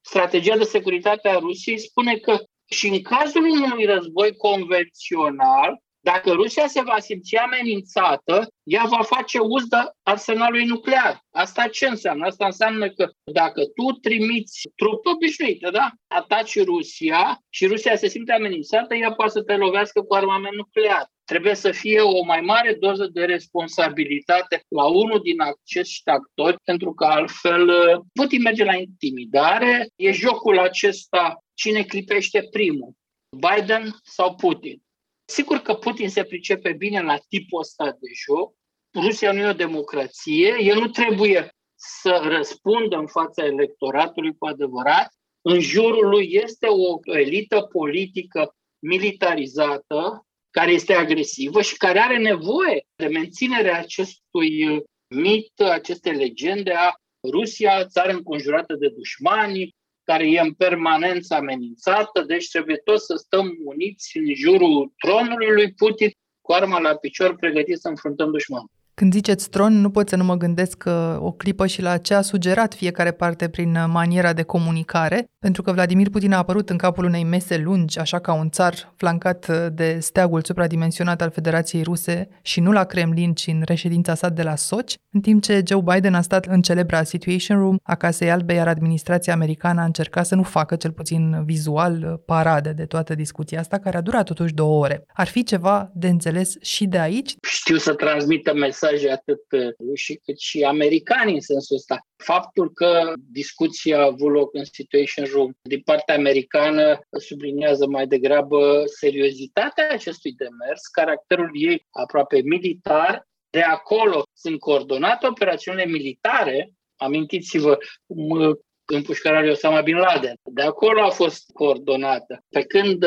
Strategia 0.00 0.56
de 0.56 0.64
securitate 0.64 1.28
a 1.28 1.38
Rusiei 1.38 1.78
spune 1.78 2.16
că 2.16 2.38
și 2.64 2.88
în 2.88 3.02
cazul 3.02 3.42
unui 3.42 3.84
război 3.84 4.36
convențional, 4.36 5.82
dacă 6.00 6.32
Rusia 6.32 6.66
se 6.66 6.82
va 6.82 6.98
simți 6.98 7.36
amenințată, 7.36 8.48
ea 8.62 8.84
va 8.88 9.02
face 9.02 9.38
uz 9.38 9.64
de 9.64 9.76
arsenalului 10.02 10.64
nuclear. 10.64 11.20
Asta 11.30 11.68
ce 11.68 11.86
înseamnă? 11.86 12.26
Asta 12.26 12.44
înseamnă 12.44 12.90
că 12.90 13.10
dacă 13.32 13.62
tu 13.64 13.92
trimiți 14.00 14.68
trupe 14.76 15.08
obișnuite, 15.08 15.70
da? 15.70 15.90
ataci 16.06 16.64
Rusia 16.64 17.38
și 17.50 17.66
Rusia 17.66 17.96
se 17.96 18.08
simte 18.08 18.32
amenințată, 18.32 18.94
ea 18.94 19.12
poate 19.12 19.32
să 19.32 19.42
te 19.42 19.56
lovească 19.56 20.02
cu 20.02 20.14
armament 20.14 20.54
nuclear. 20.54 21.06
Trebuie 21.24 21.54
să 21.54 21.70
fie 21.70 22.00
o 22.00 22.24
mai 22.24 22.40
mare 22.40 22.74
doză 22.74 23.06
de 23.06 23.24
responsabilitate 23.24 24.64
la 24.68 24.84
unul 24.84 25.20
din 25.22 25.40
acești 25.40 26.08
actori, 26.08 26.56
pentru 26.64 26.94
că 26.94 27.04
altfel 27.04 27.68
uh, 27.68 28.00
Putin 28.12 28.42
merge 28.42 28.64
la 28.64 28.76
intimidare. 28.76 29.88
E 29.96 30.12
jocul 30.12 30.58
acesta 30.58 31.44
cine 31.54 31.82
clipește 31.82 32.48
primul, 32.50 32.92
Biden 33.36 33.94
sau 34.02 34.34
Putin. 34.34 34.82
Sigur 35.24 35.58
că 35.58 35.74
Putin 35.74 36.08
se 36.08 36.24
pricepe 36.24 36.72
bine 36.72 37.02
la 37.02 37.16
tipul 37.28 37.60
ăsta 37.60 37.84
de 37.84 38.08
joc. 38.26 38.54
Rusia 38.94 39.32
nu 39.32 39.38
e 39.38 39.48
o 39.48 39.52
democrație, 39.52 40.56
el 40.60 40.78
nu 40.78 40.88
trebuie 40.88 41.48
să 41.74 42.20
răspundă 42.22 42.96
în 42.96 43.06
fața 43.06 43.44
electoratului 43.44 44.36
cu 44.38 44.46
adevărat. 44.46 45.14
În 45.40 45.60
jurul 45.60 46.08
lui 46.08 46.28
este 46.30 46.66
o 46.66 46.98
elită 47.18 47.60
politică 47.60 48.54
militarizată, 48.78 50.26
care 50.58 50.72
este 50.72 50.92
agresivă 50.92 51.62
și 51.62 51.76
care 51.76 51.98
are 51.98 52.18
nevoie 52.18 52.86
de 52.96 53.06
menținerea 53.06 53.78
acestui 53.78 54.82
mit, 55.06 55.60
aceste 55.60 56.10
legende 56.10 56.72
a 56.72 56.90
Rusia, 57.30 57.86
țară 57.86 58.12
înconjurată 58.12 58.74
de 58.74 58.88
dușmani, 58.88 59.74
care 60.04 60.30
e 60.30 60.40
în 60.40 60.52
permanență 60.52 61.34
amenințată, 61.34 62.22
deci 62.22 62.48
trebuie 62.48 62.76
toți 62.76 63.04
să 63.04 63.14
stăm 63.16 63.54
uniți 63.64 64.16
în 64.16 64.34
jurul 64.34 64.92
tronului 64.98 65.52
lui 65.52 65.72
Putin, 65.72 66.10
cu 66.40 66.52
arma 66.52 66.78
la 66.78 66.96
picior, 66.96 67.36
pregătiți 67.36 67.80
să 67.80 67.88
înfruntăm 67.88 68.30
dușmanul. 68.30 68.70
Când 68.94 69.12
ziceți 69.12 69.50
tron, 69.50 69.80
nu 69.80 69.90
pot 69.90 70.08
să 70.08 70.16
nu 70.16 70.24
mă 70.24 70.36
gândesc 70.36 70.76
că 70.76 71.18
o 71.20 71.32
clipă 71.32 71.66
și 71.66 71.82
la 71.82 71.96
ce 71.96 72.14
a 72.14 72.20
sugerat 72.20 72.74
fiecare 72.74 73.10
parte 73.10 73.48
prin 73.48 73.78
maniera 73.88 74.32
de 74.32 74.42
comunicare, 74.42 75.24
pentru 75.38 75.62
că 75.62 75.72
Vladimir 75.72 76.10
Putin 76.10 76.32
a 76.32 76.36
apărut 76.36 76.70
în 76.70 76.76
capul 76.76 77.04
unei 77.04 77.24
mese 77.24 77.56
lungi, 77.56 77.98
așa 77.98 78.18
ca 78.18 78.32
un 78.32 78.50
țar 78.50 78.92
flancat 78.96 79.70
de 79.72 79.98
steagul 80.00 80.42
supradimensionat 80.44 81.22
al 81.22 81.30
Federației 81.30 81.82
Ruse 81.82 82.28
și 82.42 82.60
nu 82.60 82.72
la 82.72 82.84
Kremlin, 82.84 83.32
ci 83.32 83.46
în 83.46 83.62
reședința 83.64 84.14
sa 84.14 84.28
de 84.28 84.42
la 84.42 84.56
Sochi, 84.56 84.94
în 85.12 85.20
timp 85.20 85.42
ce 85.42 85.62
Joe 85.66 85.82
Biden 85.94 86.14
a 86.14 86.20
stat 86.20 86.46
în 86.46 86.62
celebra 86.62 87.02
Situation 87.02 87.58
Room 87.58 87.76
a 87.82 87.94
Casei 87.94 88.30
Albe, 88.30 88.52
iar 88.52 88.68
administrația 88.68 89.32
americană 89.32 89.80
a 89.80 89.84
încercat 89.84 90.26
să 90.26 90.34
nu 90.34 90.42
facă, 90.42 90.76
cel 90.76 90.92
puțin 90.92 91.42
vizual, 91.44 92.22
parade 92.26 92.72
de 92.72 92.84
toată 92.84 93.14
discuția 93.14 93.60
asta, 93.60 93.78
care 93.78 93.96
a 93.96 94.00
durat 94.00 94.24
totuși 94.24 94.54
două 94.54 94.82
ore. 94.84 95.04
Ar 95.14 95.26
fi 95.26 95.42
ceva 95.42 95.90
de 95.94 96.08
înțeles 96.08 96.54
și 96.60 96.86
de 96.86 96.98
aici? 96.98 97.34
Știu 97.42 97.76
să 97.76 97.94
transmită 97.94 98.54
mesaj 98.54 98.83
mesaje 98.84 99.10
atât 99.10 99.42
rușii 99.88 100.20
cât 100.24 100.38
și 100.38 100.62
americani 100.62 101.34
în 101.34 101.40
sensul 101.40 101.76
ăsta. 101.76 101.98
Faptul 102.16 102.72
că 102.72 103.12
discuția 103.30 103.98
a 103.98 104.04
avut 104.04 104.32
loc 104.32 104.54
în 104.54 104.64
Situation 104.64 105.26
Room 105.32 105.52
din 105.62 105.80
partea 105.84 106.14
americană 106.14 107.00
subliniază 107.18 107.86
mai 107.86 108.06
degrabă 108.06 108.82
seriozitatea 108.86 109.92
acestui 109.92 110.32
demers, 110.32 110.86
caracterul 110.92 111.50
ei 111.52 111.86
aproape 111.90 112.40
militar. 112.44 113.26
De 113.50 113.60
acolo 113.60 114.22
sunt 114.32 114.58
coordonate 114.58 115.26
operațiunile 115.26 115.86
militare 115.86 116.72
Amintiți-vă 116.96 117.78
cum 118.06 118.58
împușcarea 118.84 119.40
lui 119.40 119.50
Osama 119.50 119.80
Bin 119.80 119.96
Laden. 119.96 120.34
De 120.50 120.62
acolo 120.62 121.02
a 121.02 121.10
fost 121.10 121.50
coordonată. 121.52 122.38
Pe 122.48 122.62
când 122.62 123.04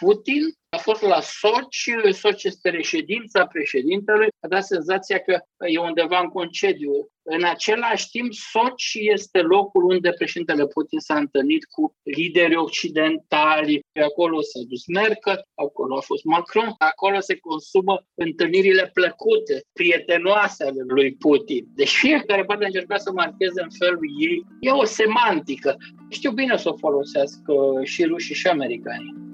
Putin 0.00 0.42
a 0.70 0.78
fost 0.78 1.02
la 1.02 1.20
Soci, 1.20 1.90
Soci 2.10 2.44
este 2.44 2.70
reședința 2.70 3.46
președintelui, 3.46 4.28
a 4.40 4.48
dat 4.48 4.64
senzația 4.64 5.18
că 5.18 5.38
e 5.66 5.78
undeva 5.78 6.18
în 6.20 6.28
concediu. 6.28 6.92
În 7.22 7.44
același 7.44 8.08
timp, 8.10 8.32
Soci 8.32 8.92
este 8.94 9.40
locul 9.40 9.84
unde 9.84 10.10
președintele 10.10 10.66
Putin 10.66 10.98
s-a 10.98 11.16
întâlnit 11.16 11.64
cu 11.64 11.94
lideri 12.02 12.56
occidentali. 12.56 13.80
Acolo 14.04 14.40
s-a 14.40 14.60
dus 14.68 14.86
Merkel, 14.86 15.40
acolo 15.54 15.96
a 15.96 16.00
fost 16.00 16.24
Macron, 16.24 16.74
acolo 16.78 17.20
se 17.20 17.36
consumă 17.36 18.04
întâlnirile 18.14 18.90
plăcute, 18.94 19.62
prietenoase 19.72 20.64
ale 20.64 20.82
lui 20.86 21.14
Putin. 21.14 21.64
Deci 21.74 21.94
fiecare 21.94 22.44
parte 22.44 22.64
a 22.64 22.66
încercat 22.66 23.00
să 23.00 23.12
marcheze 23.12 23.62
în 23.62 23.70
felul 23.78 24.06
ei. 24.20 24.44
E 24.60 24.70
o 24.70 24.84
semantică. 24.84 25.76
Știu 26.08 26.30
bine 26.30 26.56
să 26.56 26.68
o 26.68 26.76
folosească 26.76 27.52
și 27.82 28.04
rușii 28.04 28.34
și 28.34 28.46
americanii. 28.46 29.29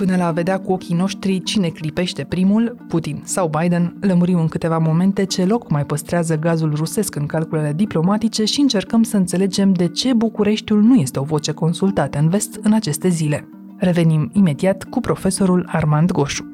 Până 0.00 0.16
la 0.16 0.26
a 0.26 0.30
vedea 0.30 0.60
cu 0.60 0.72
ochii 0.72 0.94
noștri 0.94 1.42
cine 1.42 1.68
clipește 1.68 2.24
primul, 2.24 2.76
Putin 2.88 3.22
sau 3.24 3.50
Biden, 3.60 3.96
lămurim 4.00 4.38
în 4.38 4.48
câteva 4.48 4.78
momente 4.78 5.24
ce 5.24 5.44
loc 5.44 5.70
mai 5.70 5.84
păstrează 5.84 6.36
gazul 6.38 6.74
rusesc 6.74 7.14
în 7.14 7.26
calculele 7.26 7.72
diplomatice 7.72 8.44
și 8.44 8.60
încercăm 8.60 9.02
să 9.02 9.16
înțelegem 9.16 9.72
de 9.72 9.88
ce 9.88 10.12
Bucureștiul 10.12 10.82
nu 10.82 10.94
este 10.94 11.18
o 11.18 11.22
voce 11.22 11.52
consultată 11.52 12.18
în 12.18 12.28
vest 12.28 12.58
în 12.62 12.72
aceste 12.72 13.08
zile. 13.08 13.48
Revenim 13.76 14.30
imediat 14.32 14.84
cu 14.84 15.00
profesorul 15.00 15.68
Armand 15.72 16.12
Goșu. 16.12 16.44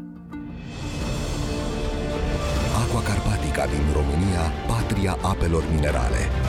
Aqua 2.82 3.00
Carpatica 3.02 3.64
din 3.64 3.84
România, 3.92 4.42
patria 4.68 5.16
apelor 5.22 5.64
minerale. 5.74 6.45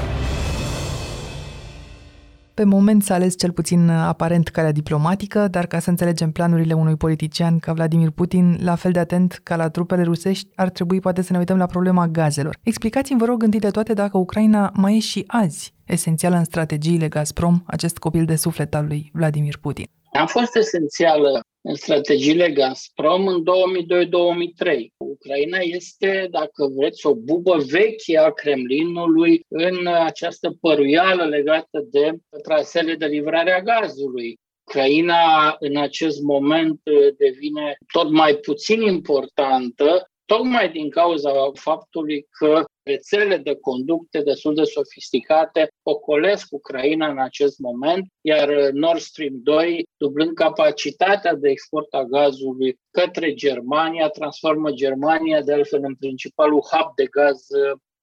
Pe 2.58 2.64
moment 2.64 3.04
s-a 3.04 3.14
ales 3.14 3.38
cel 3.38 3.52
puțin 3.52 3.90
aparent 3.90 4.48
calea 4.48 4.72
diplomatică, 4.72 5.48
dar 5.48 5.66
ca 5.66 5.80
să 5.80 5.90
înțelegem 5.90 6.32
planurile 6.32 6.74
unui 6.74 6.96
politician 6.96 7.60
ca 7.60 7.74
Vladimir 7.74 8.10
Putin, 8.10 8.58
la 8.62 8.76
fel 8.76 8.92
de 8.92 9.00
atent 9.00 9.40
ca 9.44 9.56
la 9.56 9.70
trupele 9.70 10.04
rusești, 10.04 10.48
ar 10.56 10.70
trebui 10.70 11.00
poate 11.00 11.22
să 11.22 11.32
ne 11.32 11.38
uităm 11.38 11.58
la 11.58 11.66
problema 11.66 12.08
gazelor. 12.08 12.58
Explicați-mi, 12.64 13.20
vă 13.20 13.26
rog, 13.26 13.44
întâi 13.44 13.60
de 13.60 13.70
toate 13.70 13.94
dacă 13.94 14.18
Ucraina 14.18 14.72
mai 14.74 14.96
e 14.96 15.00
și 15.00 15.24
azi 15.28 15.74
esențială 15.86 16.36
în 16.36 16.44
strategiile 16.44 17.08
Gazprom, 17.08 17.62
acest 17.66 17.98
copil 17.98 18.26
de 18.26 18.36
suflet 18.36 18.76
al 18.76 18.86
lui 18.86 19.12
Vladimir 19.14 19.58
Putin. 19.58 19.86
A 20.14 20.26
fost 20.26 20.56
esențială 20.56 21.40
în 21.68 21.76
strategiile 21.76 22.52
Gazprom 22.52 23.28
în 23.28 23.44
2002-2003. 23.44 24.88
Ucraina 24.98 25.58
este, 25.58 26.28
dacă 26.32 26.68
vreți, 26.76 27.06
o 27.06 27.16
bubă 27.16 27.58
veche 27.58 28.18
a 28.18 28.32
Kremlinului 28.32 29.46
în 29.48 29.88
această 29.88 30.58
păruială 30.62 31.26
legată 31.26 31.86
de 31.92 32.12
trasele 32.44 32.96
de 32.96 33.06
livrare 33.06 33.52
a 33.52 33.62
gazului. 33.62 34.40
Ucraina 34.68 35.56
în 35.60 35.78
acest 35.78 36.22
moment 36.22 36.82
devine 37.18 37.78
tot 37.94 38.12
mai 38.12 38.36
puțin 38.36 38.82
importantă 38.82 40.10
tocmai 40.28 40.70
din 40.70 40.90
cauza 40.90 41.32
faptului 41.54 42.28
că 42.30 42.66
rețelele 42.84 43.38
de 43.38 43.56
conducte 43.56 44.22
destul 44.22 44.56
de 44.56 44.64
sofisticate 44.64 45.68
ocolesc 45.84 46.48
Ucraina 46.52 47.08
în 47.10 47.20
acest 47.20 47.60
moment, 47.60 48.08
iar 48.22 48.50
Nord 48.72 49.00
Stream 49.00 49.34
2, 49.44 49.84
dublând 49.98 50.34
capacitatea 50.34 51.36
de 51.36 51.50
export 51.50 51.94
a 51.94 52.04
gazului 52.04 52.80
către 52.92 53.34
Germania, 53.34 54.08
transformă 54.08 54.72
Germania 54.72 55.42
de 55.42 55.54
altfel 55.54 55.84
în 55.84 55.96
principalul 55.96 56.62
hub 56.72 56.96
de 56.96 57.06
gaz 57.06 57.48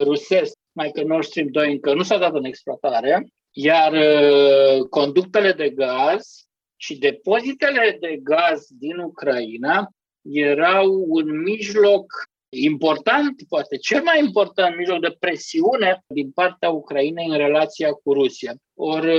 rusesc. 0.04 0.52
Mai 0.72 0.90
că 0.90 1.02
Nord 1.02 1.24
Stream 1.24 1.48
2 1.50 1.72
încă 1.72 1.94
nu 1.94 2.02
s-a 2.02 2.18
dat 2.18 2.34
în 2.34 2.44
exploatare, 2.44 3.28
iar 3.50 3.92
uh, 3.92 4.86
conductele 4.88 5.52
de 5.52 5.70
gaz 5.70 6.48
și 6.76 6.98
depozitele 6.98 7.96
de 8.00 8.20
gaz 8.22 8.66
din 8.78 8.98
Ucraina 8.98 9.88
erau 10.30 11.04
un 11.08 11.42
mijloc 11.42 12.04
important, 12.48 13.42
poate 13.48 13.76
cel 13.76 14.02
mai 14.02 14.18
important 14.18 14.76
mijloc 14.76 15.00
de 15.00 15.16
presiune 15.18 16.04
din 16.06 16.30
partea 16.30 16.70
Ucrainei 16.70 17.28
în 17.28 17.36
relația 17.36 17.90
cu 17.92 18.12
Rusia. 18.12 18.54
Ori 18.74 19.18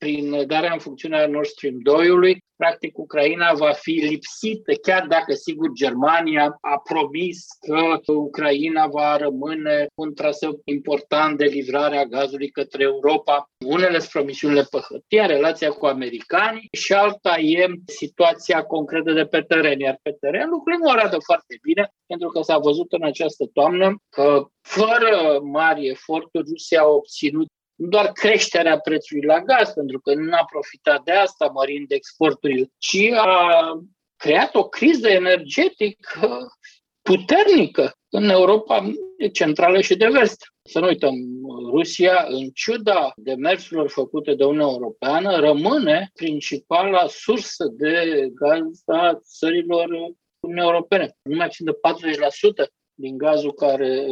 prin 0.00 0.46
darea 0.46 0.72
în 0.72 0.78
funcțiune 0.78 1.16
a 1.16 1.26
Nord 1.26 1.46
Stream 1.46 1.74
2-ului, 1.74 2.36
practic 2.56 2.98
Ucraina 2.98 3.52
va 3.52 3.72
fi 3.72 3.90
lipsită, 3.90 4.72
chiar 4.82 5.06
dacă, 5.06 5.32
sigur, 5.34 5.68
Germania 5.72 6.58
a 6.60 6.78
promis 6.92 7.46
că 7.66 8.12
Ucraina 8.12 8.86
va 8.86 9.16
rămâne 9.16 9.86
un 9.94 10.14
traseu 10.14 10.60
important 10.64 11.38
de 11.38 11.44
livrare 11.44 11.96
a 11.96 12.04
gazului 12.04 12.50
către 12.50 12.82
Europa. 12.82 13.50
Unele 13.66 13.98
sunt 13.98 14.10
promisiunile 14.10 14.62
pe 14.70 14.78
hârtie, 14.88 15.26
relația 15.26 15.70
cu 15.70 15.86
americanii 15.86 16.68
și 16.72 16.92
alta 16.92 17.38
e 17.38 17.66
situația 17.86 18.62
concretă 18.62 19.12
de 19.12 19.24
pe 19.24 19.40
teren. 19.40 19.80
Iar 19.80 19.98
pe 20.02 20.16
teren 20.20 20.48
lucrurile 20.48 20.82
nu 20.82 20.90
arată 20.90 21.16
foarte 21.24 21.58
bine, 21.62 21.90
pentru 22.06 22.28
că 22.28 22.42
s-a 22.42 22.58
văzut 22.58 22.92
în 22.92 23.02
această 23.02 23.44
toamnă 23.52 23.96
că 24.08 24.44
fără 24.60 25.40
mari 25.42 25.88
eforturi 25.88 26.48
Rusia 26.48 26.80
a 26.80 26.86
obținut 26.86 27.48
nu 27.50 27.59
doar 27.88 28.12
creșterea 28.12 28.78
prețului 28.78 29.22
la 29.22 29.40
gaz, 29.40 29.70
pentru 29.70 30.00
că 30.00 30.14
nu 30.14 30.32
a 30.32 30.44
profitat 30.50 31.02
de 31.02 31.12
asta 31.12 31.46
mărind 31.46 31.90
exporturile, 31.90 32.70
ci 32.78 33.10
a 33.14 33.72
creat 34.16 34.54
o 34.54 34.68
criză 34.68 35.08
energetică 35.08 36.46
puternică 37.02 37.92
în 38.08 38.28
Europa 38.28 38.92
centrală 39.32 39.80
și 39.80 39.96
de 39.96 40.08
vest. 40.08 40.44
Să 40.62 40.78
nu 40.78 40.86
uităm, 40.86 41.14
Rusia, 41.70 42.26
în 42.28 42.50
ciuda 42.54 43.12
demersurilor 43.16 43.88
făcute 43.88 44.34
de 44.34 44.44
Uniunea 44.44 44.72
Europeană, 44.72 45.36
rămâne 45.40 46.10
principala 46.14 47.06
sursă 47.06 47.64
de 47.76 48.26
gaz 48.34 48.82
a 48.86 49.18
țărilor 49.22 49.88
Uniunii 50.40 50.70
Europene. 50.70 51.16
Nu 51.22 51.36
mai 51.36 51.46
puțin 51.46 51.66
de 51.66 51.78
40% 52.64 52.70
din 52.94 53.16
gazul 53.16 53.52
care 53.52 54.06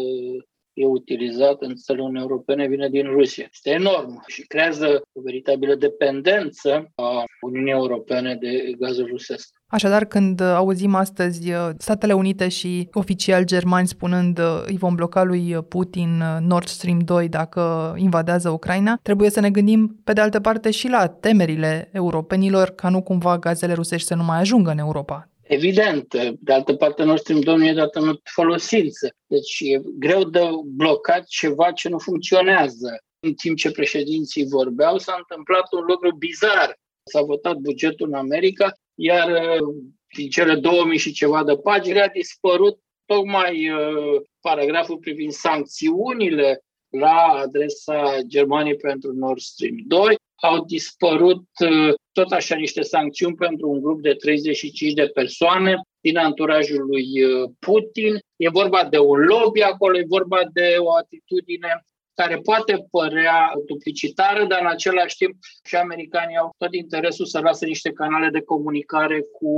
e 0.79 0.87
utilizat 0.87 1.63
în 1.63 1.75
țările 1.75 2.05
Uniunii 2.05 2.29
Europene 2.29 2.67
vine 2.67 2.89
din 2.89 3.07
Rusia. 3.07 3.47
Este 3.53 3.71
enorm 3.71 4.23
și 4.27 4.43
creează 4.43 5.03
o 5.13 5.21
veritabilă 5.21 5.75
dependență 5.75 6.91
a 6.95 7.25
Uniunii 7.41 7.73
Europene 7.73 8.37
de 8.41 8.75
gazul 8.79 9.07
rusesc. 9.07 9.57
Așadar, 9.67 10.05
când 10.05 10.41
auzim 10.41 10.95
astăzi 10.95 11.53
uh, 11.53 11.69
Statele 11.79 12.13
Unite 12.13 12.49
și 12.49 12.89
oficiali 12.93 13.45
germani 13.45 13.87
spunând 13.87 14.39
uh, 14.39 14.63
îi 14.67 14.77
vom 14.77 14.95
bloca 14.95 15.23
lui 15.23 15.57
Putin 15.69 16.21
uh, 16.21 16.47
Nord 16.47 16.67
Stream 16.67 16.99
2 16.99 17.29
dacă 17.29 17.95
invadează 17.97 18.49
Ucraina, 18.49 18.99
trebuie 19.03 19.31
să 19.31 19.41
ne 19.41 19.51
gândim 19.51 20.01
pe 20.05 20.13
de 20.13 20.21
altă 20.21 20.41
parte 20.41 20.71
și 20.71 20.89
la 20.89 21.07
temerile 21.07 21.89
europenilor 21.93 22.69
ca 22.69 22.89
nu 22.89 23.03
cumva 23.03 23.39
gazele 23.39 23.73
rusești 23.73 24.07
să 24.07 24.15
nu 24.15 24.25
mai 24.25 24.39
ajungă 24.39 24.71
în 24.71 24.79
Europa. 24.79 25.29
Evident, 25.49 26.15
de 26.41 26.53
altă 26.53 26.75
parte, 26.75 27.03
Nord 27.03 27.21
Stream 27.21 27.41
2 27.41 27.57
nu 27.57 27.67
e 27.67 27.73
dată 27.73 27.99
în 27.99 28.19
folosință. 28.25 29.15
Deci 29.27 29.59
e 29.61 29.81
greu 29.99 30.25
de 30.25 30.41
blocat 30.65 31.27
ceva 31.27 31.73
ce 31.73 31.89
nu 31.89 31.99
funcționează. 31.99 33.03
În 33.21 33.35
timp 33.35 33.57
ce 33.57 33.71
președinții 33.71 34.47
vorbeau, 34.49 34.99
s-a 34.99 35.15
întâmplat 35.19 35.73
un 35.73 35.85
lucru 35.87 36.17
bizar. 36.17 36.79
S-a 37.03 37.23
votat 37.23 37.57
bugetul 37.57 38.09
în 38.09 38.15
America, 38.15 38.73
iar 38.95 39.31
uh, 39.31 39.75
din 40.17 40.29
cele 40.29 40.55
2000 40.55 40.99
și 40.99 41.13
ceva 41.13 41.45
de 41.45 41.57
pagini 41.57 42.01
a 42.01 42.09
dispărut 42.09 42.79
tocmai 43.07 43.71
uh, 43.71 44.21
paragraful 44.41 44.99
privind 44.99 45.33
sancțiunile 45.33 46.63
la 46.91 47.41
adresa 47.45 48.19
Germaniei 48.27 48.77
pentru 48.77 49.13
Nord 49.13 49.41
Stream 49.41 49.75
2 49.87 50.17
au 50.43 50.65
dispărut 50.65 51.45
uh, 51.71 51.95
tot 52.13 52.33
așa 52.33 52.55
niște 52.55 52.83
sancțiuni 52.83 53.35
pentru 53.35 53.69
un 53.69 53.81
grup 53.81 54.03
de 54.03 54.15
35 54.15 54.93
de 54.93 55.07
persoane 55.07 55.81
din 56.01 56.17
anturajul 56.17 56.87
lui 56.87 57.25
uh, 57.25 57.51
Putin. 57.59 58.19
E 58.37 58.49
vorba 58.49 58.85
de 58.85 58.99
un 58.99 59.19
lobby 59.19 59.61
acolo, 59.63 59.99
e 59.99 60.05
vorba 60.09 60.41
de 60.53 60.75
o 60.79 60.95
atitudine 60.95 61.83
care 62.15 62.37
poate 62.37 62.87
părea 62.91 63.53
duplicitară, 63.67 64.45
dar 64.45 64.61
în 64.61 64.67
același 64.67 65.17
timp 65.17 65.35
și 65.65 65.77
americanii 65.77 66.37
au 66.37 66.55
tot 66.59 66.75
interesul 66.75 67.27
să 67.27 67.41
lasă 67.41 67.65
niște 67.65 67.93
canale 67.93 68.29
de 68.29 68.41
comunicare 68.41 69.21
cu 69.21 69.51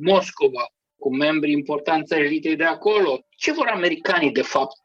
Moscova 0.00 0.64
cu 1.00 1.14
membri 1.14 1.52
importanți 1.52 2.14
ai 2.14 2.20
elitei 2.20 2.56
de 2.56 2.64
acolo. 2.64 3.20
Ce 3.36 3.52
vor 3.52 3.66
americanii, 3.74 4.32
de 4.32 4.42
fapt, 4.42 4.76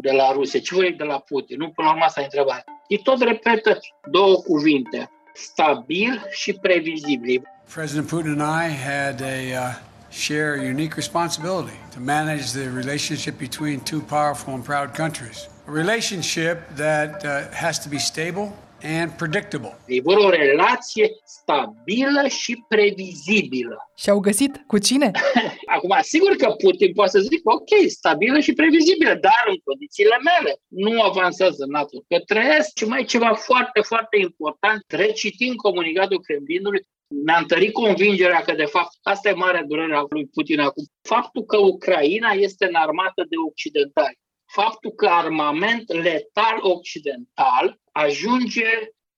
de 0.00 0.12
la 0.12 0.32
Rusia? 0.32 0.60
Ce 0.60 0.74
vor 0.74 0.84
ei 0.84 0.92
de 0.92 1.04
la 1.04 1.18
Putin? 1.18 1.56
Nu, 1.58 1.68
până 1.70 1.86
la 1.86 1.92
urmă, 1.92 2.04
asta 2.04 2.20
e 2.20 2.24
întrebarea. 2.24 2.64
Ei 2.88 3.00
tot 3.02 3.22
repetă 3.22 3.78
două 4.10 4.36
cuvinte. 4.36 5.10
Stabil 5.34 6.26
și 6.30 6.52
previzibil. 6.52 7.42
President 7.74 8.06
Putin 8.06 8.40
and 8.40 8.70
I 8.70 8.74
had 8.88 9.20
a 9.20 9.36
uh, 9.60 9.92
share 10.10 10.58
a 10.58 10.62
unique 10.62 10.94
responsibility 10.96 11.76
to 11.94 12.00
manage 12.00 12.52
the 12.52 12.68
relationship 12.68 13.38
between 13.38 13.80
two 13.80 14.00
powerful 14.00 14.52
and 14.54 14.64
proud 14.64 14.94
countries. 14.94 15.48
A 15.66 15.70
relationship 15.70 16.56
that 16.76 17.24
uh, 17.24 17.30
has 17.52 17.78
to 17.78 17.88
be 17.88 17.98
stable 17.98 18.52
and 18.82 19.10
predictable. 19.16 19.76
Ei 19.86 20.00
vor 20.00 20.16
o 20.16 20.30
relație 20.30 21.10
stabilă 21.24 22.26
și 22.28 22.64
previzibilă. 22.68 23.90
Și 23.96 24.10
au 24.10 24.18
găsit 24.18 24.62
cu 24.66 24.78
cine? 24.78 25.10
Acum, 25.82 25.98
sigur 26.02 26.36
că 26.36 26.50
Putin 26.50 26.92
poate 26.92 27.10
să 27.10 27.18
zică, 27.18 27.52
ok, 27.52 27.70
stabilă 27.86 28.38
și 28.40 28.52
previzibilă, 28.52 29.14
dar 29.14 29.44
în 29.46 29.56
condițiile 29.64 30.18
mele. 30.30 30.56
Nu 30.68 31.02
avansează 31.02 31.64
NATO 31.68 31.96
către 32.08 32.56
est, 32.58 32.74
ci 32.74 32.84
mai 32.84 33.04
ceva 33.04 33.34
foarte, 33.34 33.80
foarte 33.80 34.16
important, 34.16 34.84
recitind 34.88 35.56
comunicatul 35.56 36.20
Kremlinului, 36.20 36.86
mi-a 37.24 37.38
întărit 37.38 37.72
convingerea 37.72 38.40
că, 38.42 38.52
de 38.52 38.64
fapt, 38.64 38.92
asta 39.02 39.28
e 39.28 39.32
marea 39.32 39.64
durere 39.64 39.94
a 39.94 40.04
lui 40.08 40.26
Putin 40.26 40.60
acum. 40.60 40.84
Faptul 41.08 41.42
că 41.44 41.56
Ucraina 41.56 42.30
este 42.30 42.64
înarmată 42.66 43.22
de 43.28 43.36
occidentali 43.48 44.18
faptul 44.52 44.90
că 44.90 45.06
armament 45.06 45.92
letal 45.92 46.56
occidental 46.60 47.80
ajunge 47.92 48.70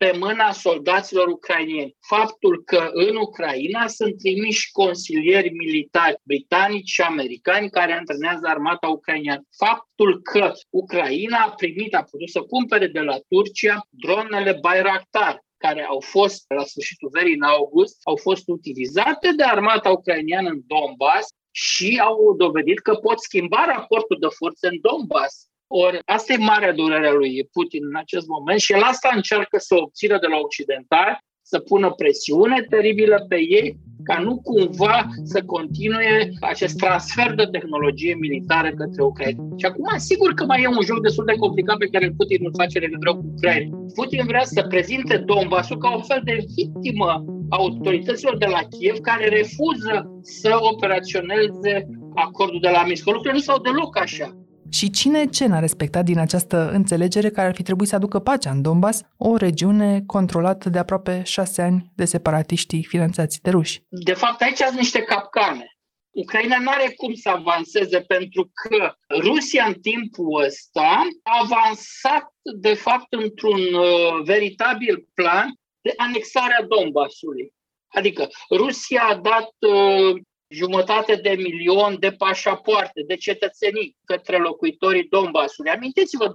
pe 0.04 0.16
mâna 0.18 0.52
soldaților 0.52 1.28
ucrainieni. 1.28 1.96
Faptul 2.00 2.62
că 2.64 2.90
în 2.92 3.16
Ucraina 3.16 3.86
sunt 3.86 4.18
trimiși 4.18 4.70
consilieri 4.72 5.50
militari 5.50 6.20
britanici 6.22 6.88
și 6.88 7.00
americani 7.00 7.70
care 7.70 7.92
antrenează 7.92 8.46
armata 8.46 8.88
ucraineană. 8.88 9.42
Faptul 9.56 10.22
că 10.22 10.52
Ucraina 10.70 11.38
a 11.38 11.50
primit, 11.50 11.94
a 11.94 12.02
putut 12.10 12.30
să 12.30 12.40
cumpere 12.40 12.86
de 12.86 13.00
la 13.00 13.18
Turcia 13.28 13.86
dronele 13.88 14.58
Bayraktar, 14.60 15.44
care 15.56 15.84
au 15.84 16.00
fost 16.00 16.44
la 16.48 16.64
sfârșitul 16.64 17.08
verii 17.12 17.34
în 17.34 17.42
august 17.42 17.96
au 18.02 18.16
fost 18.16 18.48
utilizate 18.48 19.32
de 19.36 19.44
armata 19.44 19.90
ucrainiană 19.90 20.48
în 20.48 20.60
Donbass 20.66 21.28
și 21.50 22.00
au 22.02 22.34
dovedit 22.36 22.78
că 22.80 22.94
pot 22.94 23.20
schimba 23.20 23.64
raportul 23.66 24.16
de 24.20 24.26
forțe 24.38 24.66
în 24.66 24.78
Donbass. 24.80 25.48
Ori 25.76 25.98
asta 26.04 26.32
e 26.32 26.36
marea 26.36 26.72
durere 26.72 27.06
a 27.08 27.12
lui 27.12 27.48
Putin 27.52 27.82
în 27.90 27.96
acest 27.96 28.26
moment 28.26 28.60
și 28.60 28.72
el 28.72 28.82
asta 28.82 29.10
încearcă 29.14 29.58
să 29.58 29.74
obțină 29.74 30.18
de 30.18 30.26
la 30.26 30.38
occidentali, 30.46 31.18
să 31.42 31.58
pună 31.58 31.90
presiune 31.90 32.66
teribilă 32.70 33.24
pe 33.28 33.36
ei 33.36 33.76
ca 34.08 34.18
nu 34.26 34.40
cumva 34.48 35.06
să 35.22 35.42
continue 35.42 36.32
acest 36.40 36.76
transfer 36.76 37.34
de 37.34 37.44
tehnologie 37.44 38.14
militară 38.14 38.70
către 38.70 39.02
Ucraina. 39.02 39.42
Și 39.56 39.66
acum, 39.66 39.88
sigur 39.96 40.32
că 40.34 40.44
mai 40.44 40.62
e 40.62 40.66
un 40.66 40.84
joc 40.90 41.00
destul 41.02 41.24
de 41.24 41.40
complicat 41.44 41.76
pe 41.76 41.92
care 41.92 42.14
Putin 42.16 42.38
nu 42.42 42.50
face 42.56 42.78
legătură 42.78 43.14
cu 43.14 43.24
Ucraina. 43.34 43.76
Putin 43.94 44.24
vrea 44.26 44.44
să 44.44 44.62
prezinte 44.62 45.16
Donbassul 45.16 45.78
ca 45.78 45.94
un 45.94 46.02
fel 46.02 46.20
de 46.24 46.44
victimă 46.56 47.10
a 47.48 47.56
autorităților 47.56 48.36
de 48.36 48.46
la 48.46 48.62
Kiev 48.70 48.96
care 48.98 49.28
refuză 49.28 49.94
să 50.22 50.58
operaționeze 50.72 51.72
acordul 52.14 52.60
de 52.60 52.68
la 52.68 52.84
Minsk. 52.84 53.06
Lucrurile 53.06 53.32
nu 53.32 53.38
s-au 53.46 53.58
deloc 53.58 53.98
așa. 53.98 54.43
Și 54.74 54.90
cine 54.90 55.26
ce 55.26 55.46
n-a 55.46 55.58
respectat 55.58 56.04
din 56.04 56.18
această 56.18 56.70
înțelegere 56.70 57.30
care 57.30 57.48
ar 57.48 57.54
fi 57.54 57.62
trebuit 57.62 57.88
să 57.88 57.94
aducă 57.94 58.18
pacea 58.18 58.50
în 58.50 58.62
Donbass, 58.62 59.00
o 59.16 59.36
regiune 59.36 60.02
controlată 60.06 60.68
de 60.68 60.78
aproape 60.78 61.22
șase 61.24 61.62
ani 61.62 61.92
de 61.94 62.04
separatiștii 62.04 62.84
finanțați 62.84 63.40
de 63.42 63.50
ruși? 63.50 63.82
De 63.88 64.12
fapt, 64.12 64.40
aici 64.40 64.56
sunt 64.56 64.78
niște 64.78 65.02
capcane. 65.02 65.66
Ucraina 66.10 66.58
nu 66.58 66.70
are 66.70 66.92
cum 66.96 67.14
să 67.14 67.28
avanseze 67.28 68.00
pentru 68.00 68.50
că 68.52 68.94
Rusia 69.20 69.64
în 69.64 69.74
timpul 69.74 70.44
ăsta 70.44 71.02
a 71.22 71.38
avansat 71.42 72.24
de 72.60 72.74
fapt 72.74 73.12
într-un 73.12 73.74
uh, 73.74 74.22
veritabil 74.24 75.08
plan 75.14 75.54
de 75.80 75.92
anexare 75.96 76.54
a 76.60 76.66
Donbassului. 76.66 77.52
Adică 77.86 78.28
Rusia 78.50 79.02
a 79.02 79.16
dat 79.16 79.50
uh, 79.58 80.20
jumătate 80.48 81.14
de 81.14 81.30
milion 81.30 81.96
de 81.98 82.10
pașapoarte, 82.10 83.02
de 83.06 83.16
cetățenii 83.16 83.96
către 84.04 84.36
locuitorii 84.36 85.08
Donbassului. 85.08 85.70
Amintiți-vă, 85.70 86.28
260.000 86.28 86.32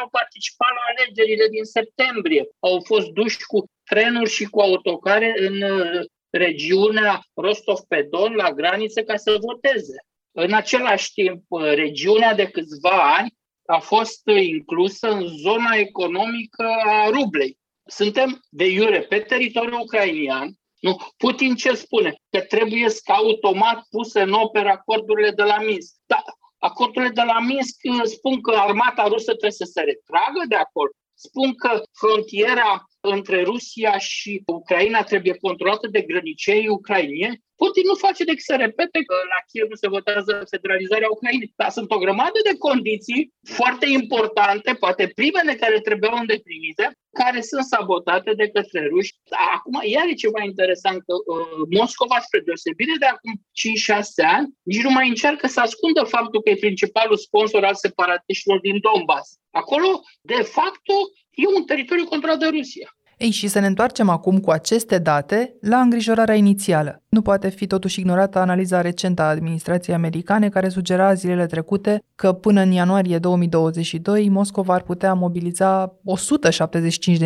au 0.00 0.08
participat 0.10 0.68
la 0.68 0.82
alegerile 0.90 1.48
din 1.48 1.64
septembrie. 1.64 2.48
Au 2.60 2.82
fost 2.84 3.08
duși 3.08 3.38
cu 3.46 3.70
trenuri 3.84 4.30
și 4.30 4.44
cu 4.44 4.60
autocare 4.60 5.34
în 5.36 5.62
uh, 5.62 6.04
regiunea 6.30 7.20
Rostov-pe-Don, 7.34 8.34
la 8.34 8.52
graniță, 8.52 9.02
ca 9.02 9.16
să 9.16 9.38
voteze. 9.40 9.96
În 10.32 10.52
același 10.52 11.12
timp, 11.12 11.42
uh, 11.48 11.62
regiunea 11.62 12.34
de 12.34 12.46
câțiva 12.46 13.14
ani 13.16 13.34
a 13.66 13.78
fost 13.78 14.22
inclusă 14.26 15.08
în 15.08 15.26
zona 15.26 15.74
economică 15.74 16.64
a 16.84 17.08
rublei. 17.10 17.58
Suntem 17.86 18.40
de 18.48 18.66
iure 18.66 19.00
pe 19.00 19.18
teritoriul 19.18 19.80
ucrainian, 19.80 20.54
nu? 20.84 20.96
Putin 21.16 21.54
ce 21.54 21.74
spune? 21.74 22.14
Că 22.30 22.40
trebuie 22.40 22.88
să 22.88 23.12
automat 23.12 23.86
puse 23.90 24.20
în 24.20 24.32
operă 24.32 24.68
acordurile 24.68 25.30
de 25.30 25.42
la 25.42 25.58
Minsk. 25.58 25.94
Da, 26.06 26.22
acordurile 26.58 27.10
de 27.10 27.22
la 27.22 27.40
Minsk 27.40 27.76
spun 28.04 28.40
că 28.40 28.50
armata 28.50 29.06
rusă 29.06 29.30
trebuie 29.30 29.60
să 29.62 29.68
se 29.72 29.80
retragă 29.80 30.42
de 30.48 30.54
acord. 30.54 30.92
Spun 31.14 31.54
că 31.54 31.82
frontiera 31.92 32.84
între 33.06 33.42
Rusia 33.42 33.98
și 33.98 34.42
Ucraina 34.46 35.02
trebuie 35.02 35.34
controlată 35.34 35.86
de 35.86 36.00
grănicei 36.00 36.68
ucrainieni. 36.68 37.42
Putin 37.56 37.84
nu 37.86 37.94
face 37.94 38.24
decât 38.24 38.44
să 38.50 38.56
repete 38.56 38.98
că 39.08 39.16
la 39.32 39.40
Kiev 39.48 39.66
nu 39.68 39.78
se 39.82 39.88
votează 39.96 40.32
federalizarea 40.50 41.08
Ucrainei. 41.10 41.52
Dar 41.56 41.70
sunt 41.70 41.90
o 41.90 42.02
grămadă 42.04 42.38
de 42.48 42.54
condiții 42.66 43.32
foarte 43.58 43.86
importante, 44.00 44.70
poate 44.84 45.12
primele 45.20 45.54
care 45.54 45.78
trebuiau 45.80 46.16
îndeplinite, 46.16 46.84
care 47.20 47.40
sunt 47.40 47.64
sabotate 47.64 48.30
de 48.40 48.48
către 48.54 48.80
ruși. 48.92 49.12
Acum, 49.54 49.76
iar 49.94 50.06
e 50.08 50.22
ceva 50.24 50.40
interesant 50.50 50.98
că 51.06 51.14
uh, 51.16 51.62
Moscova, 51.78 52.18
spre 52.26 52.40
deosebire 52.40 52.94
de 52.98 53.08
acum 53.14 53.32
5-6 53.34 54.36
ani, 54.36 54.46
nici 54.72 54.86
nu 54.86 54.90
mai 54.90 55.08
încearcă 55.08 55.46
să 55.46 55.60
ascundă 55.60 56.02
faptul 56.16 56.42
că 56.42 56.50
e 56.50 56.66
principalul 56.66 57.16
sponsor 57.26 57.62
al 57.64 57.74
separatiștilor 57.74 58.58
din 58.60 58.76
Donbass. 58.86 59.28
Acolo, 59.50 59.88
de 60.20 60.42
fapt, 60.56 60.86
e 61.34 61.44
un 61.58 61.64
teritoriu 61.64 62.04
controlat 62.04 62.38
de 62.38 62.46
Rusia. 62.46 62.88
Ei, 63.18 63.30
și 63.30 63.48
să 63.48 63.58
ne 63.58 63.66
întoarcem 63.66 64.08
acum 64.08 64.38
cu 64.38 64.50
aceste 64.50 64.98
date 64.98 65.54
la 65.60 65.80
îngrijorarea 65.80 66.34
inițială. 66.34 67.02
Nu 67.08 67.22
poate 67.22 67.48
fi 67.48 67.66
totuși 67.66 68.00
ignorată 68.00 68.38
analiza 68.38 68.80
recentă 68.80 69.22
a 69.22 69.28
administrației 69.28 69.96
americane 69.96 70.48
care 70.48 70.68
sugera 70.68 71.14
zilele 71.14 71.46
trecute 71.46 72.02
că 72.14 72.32
până 72.32 72.60
în 72.60 72.70
ianuarie 72.70 73.18
2022 73.18 74.28
Moscova 74.28 74.74
ar 74.74 74.82
putea 74.82 75.14
mobiliza 75.14 75.98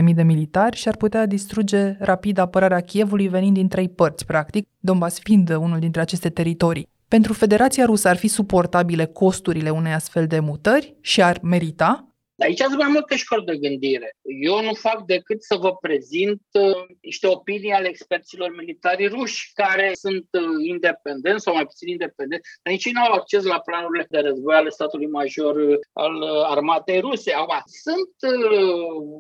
175.000 0.09 0.15
de 0.15 0.23
militari 0.23 0.77
și 0.77 0.89
ar 0.89 0.97
putea 0.97 1.27
distruge 1.27 1.97
rapid 1.99 2.39
apărarea 2.39 2.81
Kievului 2.81 3.29
venind 3.29 3.55
din 3.55 3.69
trei 3.69 3.89
părți, 3.89 4.27
practic, 4.27 4.69
Donbass 4.79 5.19
fiind 5.23 5.51
unul 5.51 5.79
dintre 5.79 6.01
aceste 6.01 6.29
teritorii. 6.29 6.89
Pentru 7.09 7.33
Federația 7.33 7.85
Rusă 7.85 8.09
ar 8.09 8.17
fi 8.17 8.29
suportabile 8.29 9.05
costurile 9.05 9.71
unei 9.71 9.93
astfel 9.93 10.27
de 10.27 10.41
mutări 10.41 10.97
și 11.01 11.23
ar 11.23 11.39
merita 11.43 12.08
Aici 12.39 12.59
sunt 12.59 12.79
mai 12.79 12.89
multe 12.89 13.17
școli 13.17 13.45
de 13.45 13.57
gândire. 13.57 14.17
Eu 14.43 14.63
nu 14.63 14.75
fac 14.75 15.05
decât 15.05 15.43
să 15.43 15.57
vă 15.57 15.77
prezint 15.77 16.43
uh, 16.53 16.85
niște 17.01 17.27
opinii 17.27 17.73
ale 17.73 17.89
experților 17.89 18.55
militari 18.57 19.07
ruși 19.07 19.51
care 19.55 19.93
sunt 19.95 20.29
uh, 20.33 20.67
independenți 20.67 21.43
sau 21.43 21.55
mai 21.55 21.67
puțin 21.67 21.89
independenți, 21.89 22.49
dar 22.63 22.73
nici 22.73 22.93
nu 22.93 23.03
au 23.03 23.13
acces 23.13 23.45
la 23.45 23.61
planurile 23.61 24.07
de 24.11 24.19
război 24.19 24.55
ale 24.55 24.69
statului 24.69 25.07
major 25.07 25.57
uh, 25.57 25.79
al 25.93 26.23
armatei 26.45 27.01
ruse. 27.01 27.33
Acum, 27.33 27.63
sunt 27.65 28.15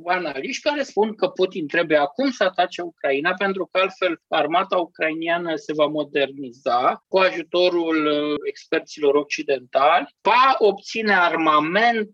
analiști 0.04 0.62
care 0.68 0.83
spun 0.83 1.14
că 1.14 1.28
Putin 1.28 1.66
trebuie 1.66 1.98
acum 1.98 2.31
să 2.31 2.44
atace 2.44 2.83
Ucraina 2.83 3.35
pentru 3.38 3.68
că 3.72 3.81
altfel 3.81 4.20
armata 4.28 4.76
ucrainiană 4.76 5.54
se 5.54 5.72
va 5.72 5.87
moderniza 5.87 7.04
cu 7.09 7.18
ajutorul 7.18 8.09
experților 8.44 9.14
occidentali, 9.14 10.07
va 10.20 10.57
obține 10.59 11.14
armament 11.14 12.11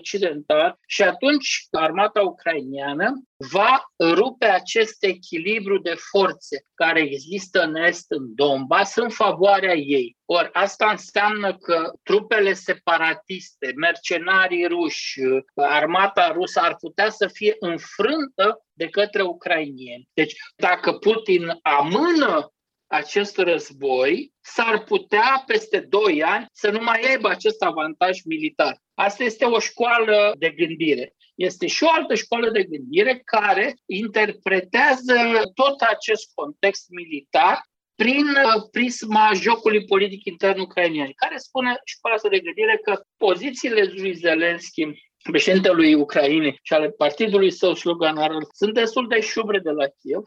occidental 0.00 0.78
și 0.86 1.02
atunci 1.02 1.66
armata 1.70 2.20
ucrainiană 2.22 3.22
va 3.52 3.82
rupe 3.98 4.46
acest 4.46 5.04
echilibru 5.04 5.78
de 5.78 5.94
forțe 6.10 6.62
care 6.74 7.00
există 7.00 7.62
în 7.62 7.74
Est, 7.76 8.04
în 8.08 8.34
Donbass, 8.34 8.96
în 8.96 9.08
favoarea 9.08 9.74
ei. 9.74 10.16
Ori 10.24 10.50
asta 10.52 10.90
înseamnă 10.90 11.56
că 11.56 11.92
trupele 12.02 12.52
separatiste, 12.52 13.72
mercenarii 13.76 14.66
ruși, 14.66 15.20
armata 15.54 16.32
rusă 16.32 16.60
ar 16.60 16.76
putea 16.76 17.10
să 17.10 17.26
fie 17.26 17.56
înfrântă 17.58 18.64
de 18.72 18.88
către 18.88 19.22
ucrainieni. 19.22 20.08
Deci, 20.12 20.34
dacă 20.56 20.92
Putin 20.92 21.58
amână 21.62 22.52
acest 22.90 23.38
război, 23.38 24.32
s-ar 24.40 24.84
putea 24.84 25.42
peste 25.46 25.80
2 25.80 26.22
ani 26.22 26.46
să 26.52 26.70
nu 26.70 26.78
mai 26.82 27.00
aibă 27.08 27.28
acest 27.28 27.62
avantaj 27.62 28.18
militar. 28.24 28.78
Asta 28.94 29.24
este 29.24 29.44
o 29.44 29.58
școală 29.58 30.34
de 30.38 30.50
gândire. 30.50 31.14
Este 31.34 31.66
și 31.66 31.84
o 31.84 31.90
altă 31.90 32.14
școală 32.14 32.50
de 32.50 32.62
gândire 32.62 33.22
care 33.24 33.74
interpretează 33.86 35.14
tot 35.54 35.80
acest 35.80 36.30
context 36.34 36.84
militar 36.88 37.60
prin 37.94 38.26
uh, 38.26 38.68
prisma 38.70 39.30
jocului 39.34 39.84
politic 39.84 40.24
intern 40.24 40.60
ucrainian, 40.60 41.12
care 41.14 41.36
spune 41.36 41.80
școala 41.84 42.16
asta 42.16 42.28
de 42.28 42.40
gândire 42.40 42.80
că 42.82 43.00
pozițiile 43.16 43.82
lui 43.82 44.12
Zelensky 44.12 44.86
președintelui 45.22 45.94
Ucrainei 45.94 46.58
și 46.62 46.72
ale 46.72 46.90
partidului 46.90 47.50
său 47.50 47.74
Sluganar 47.74 48.30
sunt 48.52 48.74
destul 48.74 49.08
de 49.08 49.20
șubre 49.20 49.58
de 49.58 49.70
la 49.70 49.86
Kiev 49.86 50.22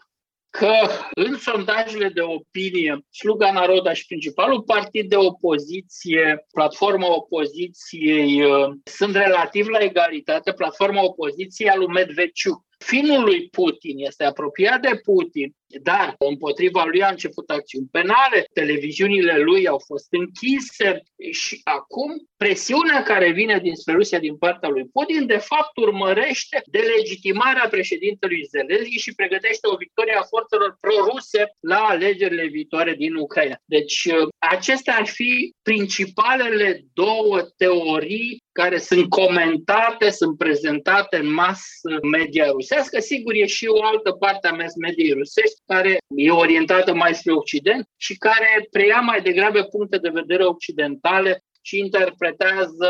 că 0.60 0.74
în 1.13 1.38
sondajele 1.38 2.10
de 2.10 2.22
opinie, 2.22 3.06
Sluga 3.10 3.52
Naroda 3.52 3.94
și 3.94 4.06
principalul 4.06 4.62
partid 4.62 5.10
de 5.10 5.16
opoziție, 5.16 6.46
platforma 6.54 7.16
opoziției, 7.16 8.44
uh, 8.44 8.70
sunt 8.84 9.16
relativ 9.16 9.68
la 9.68 9.78
egalitate, 9.78 10.54
platforma 10.54 11.04
opoziției 11.04 11.70
a 11.70 11.76
lui 11.76 11.88
Medveciu. 11.88 12.66
Finul 12.86 13.24
lui 13.24 13.50
Putin 13.50 13.98
este 13.98 14.24
apropiat 14.24 14.82
de 14.82 15.00
Putin, 15.04 15.56
dar 15.82 16.15
împotriva 16.17 16.84
lui 16.84 17.04
a 17.04 17.10
început 17.10 17.50
acțiuni 17.50 17.88
penale, 17.91 18.46
televiziunile 18.54 19.38
lui 19.38 19.67
au 19.67 19.80
fost 19.86 20.08
închise 20.10 21.04
și 21.32 21.62
acum 21.63 22.12
presiunea 22.38 23.04
care 23.04 23.32
vine 23.32 23.60
dinspre 23.60 23.93
Rusia 23.93 24.19
din 24.19 24.38
partea 24.38 24.69
lui 24.69 24.86
Putin 24.86 25.26
de 25.26 25.38
fapt 25.38 25.78
urmărește 25.78 26.62
delegitimarea 26.65 27.67
președintelui 27.69 28.43
Zelensky 28.50 28.98
și 28.98 29.15
pregătește 29.15 29.67
o 29.67 29.76
victorie 29.76 30.13
a 30.13 30.24
forțelor 30.24 30.78
pro-ruse 30.80 31.43
la 31.60 31.78
alegerile 31.78 32.46
viitoare 32.48 32.93
din 32.93 33.15
Ucraina. 33.15 33.56
Deci 33.65 34.08
acestea 34.38 34.96
ar 34.96 35.08
fi 35.08 35.54
principalele 35.62 36.86
două 36.93 37.41
teorii 37.58 38.43
care 38.54 38.78
sunt 38.78 39.10
comentate, 39.10 40.10
sunt 40.10 40.38
prezentate 40.38 41.18
în 41.18 41.34
mass 41.34 41.62
media 42.12 42.46
rusească. 42.52 43.00
Sigur, 43.00 43.34
e 43.34 43.46
și 43.46 43.66
o 43.68 43.84
altă 43.86 44.12
parte 44.12 44.48
a 44.48 44.54
mass 44.54 44.76
media 44.76 45.13
rusești 45.13 45.62
care 45.66 45.98
e 46.16 46.32
orientată 46.32 46.94
mai 46.94 47.16
spre 47.16 47.34
Occident 47.34 47.88
și 47.98 48.18
care 48.18 48.68
preia 48.72 49.00
mai 49.00 49.22
degrabă 49.22 49.62
puncte 49.63 49.98
de 49.98 50.10
vedere 50.10 50.46
occidentale 50.46 51.44
și 51.62 51.78
interpretează 51.80 52.89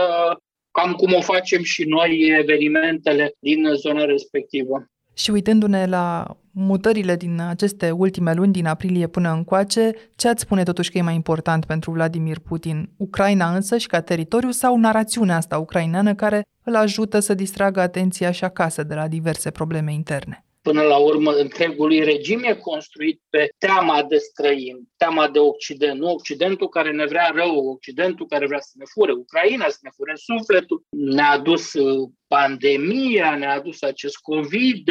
cam 0.72 0.94
cum 0.94 1.14
o 1.14 1.22
facem 1.22 1.64
și 1.64 1.84
noi 1.84 2.38
evenimentele 2.40 3.34
din 3.40 3.74
zona 3.74 4.06
respectivă. 4.06 4.86
Și 5.14 5.32
uitându-ne 5.32 5.86
la 5.86 6.38
mutările 6.52 7.16
din 7.16 7.40
aceste 7.40 7.92
ultime 7.92 8.34
luni, 8.34 8.52
din 8.52 8.66
aprilie 8.66 9.08
până 9.08 9.32
încoace, 9.32 9.92
ce 10.16 10.30
ați 10.30 10.42
spune 10.42 10.64
totuși 10.64 10.92
că 10.92 10.98
e 10.98 11.02
mai 11.02 11.16
important 11.16 11.66
pentru 11.66 11.92
Vladimir 11.92 12.40
Putin? 12.40 12.90
Ucraina 12.98 13.56
însă 13.56 13.78
și 13.78 13.88
ca 13.88 14.02
teritoriu 14.02 14.52
sau 14.52 14.78
narațiunea 14.78 15.36
asta 15.36 15.58
ucraineană 15.58 16.16
care 16.16 16.42
îl 16.64 16.76
ajută 16.76 17.20
să 17.20 17.34
distragă 17.34 17.82
atenția 17.82 18.32
și 18.32 18.44
acasă 18.44 18.84
de 18.84 18.94
la 18.94 19.08
diverse 19.08 19.52
probleme 19.52 19.94
interne? 19.94 20.43
Până 20.64 20.82
la 20.82 20.98
urmă, 20.98 21.32
întregului 21.32 22.04
regim 22.04 22.44
e 22.44 22.56
construit 22.56 23.22
pe 23.30 23.50
teama 23.58 24.04
de 24.04 24.18
străini, 24.18 24.88
teama 24.98 25.30
de 25.30 25.40
Occident. 25.40 26.00
Nu 26.00 26.14
Occidentul 26.14 26.70
care 26.70 26.92
ne 26.92 27.06
vrea 27.06 27.32
rău, 27.34 27.70
Occidentul 27.70 28.26
care 28.26 28.46
vrea 28.46 28.60
să 28.60 28.72
ne 28.74 28.86
fure 28.94 29.12
Ucraina, 29.12 29.70
să 29.70 29.78
ne 29.82 29.90
fure 29.96 30.14
sufletul. 30.16 30.84
Ne-a 30.90 31.30
adus 31.30 31.74
uh, 31.74 32.10
pandemia, 32.28 33.36
ne-a 33.36 33.54
adus 33.54 33.82
acest 33.82 34.18
COVID. 34.18 34.90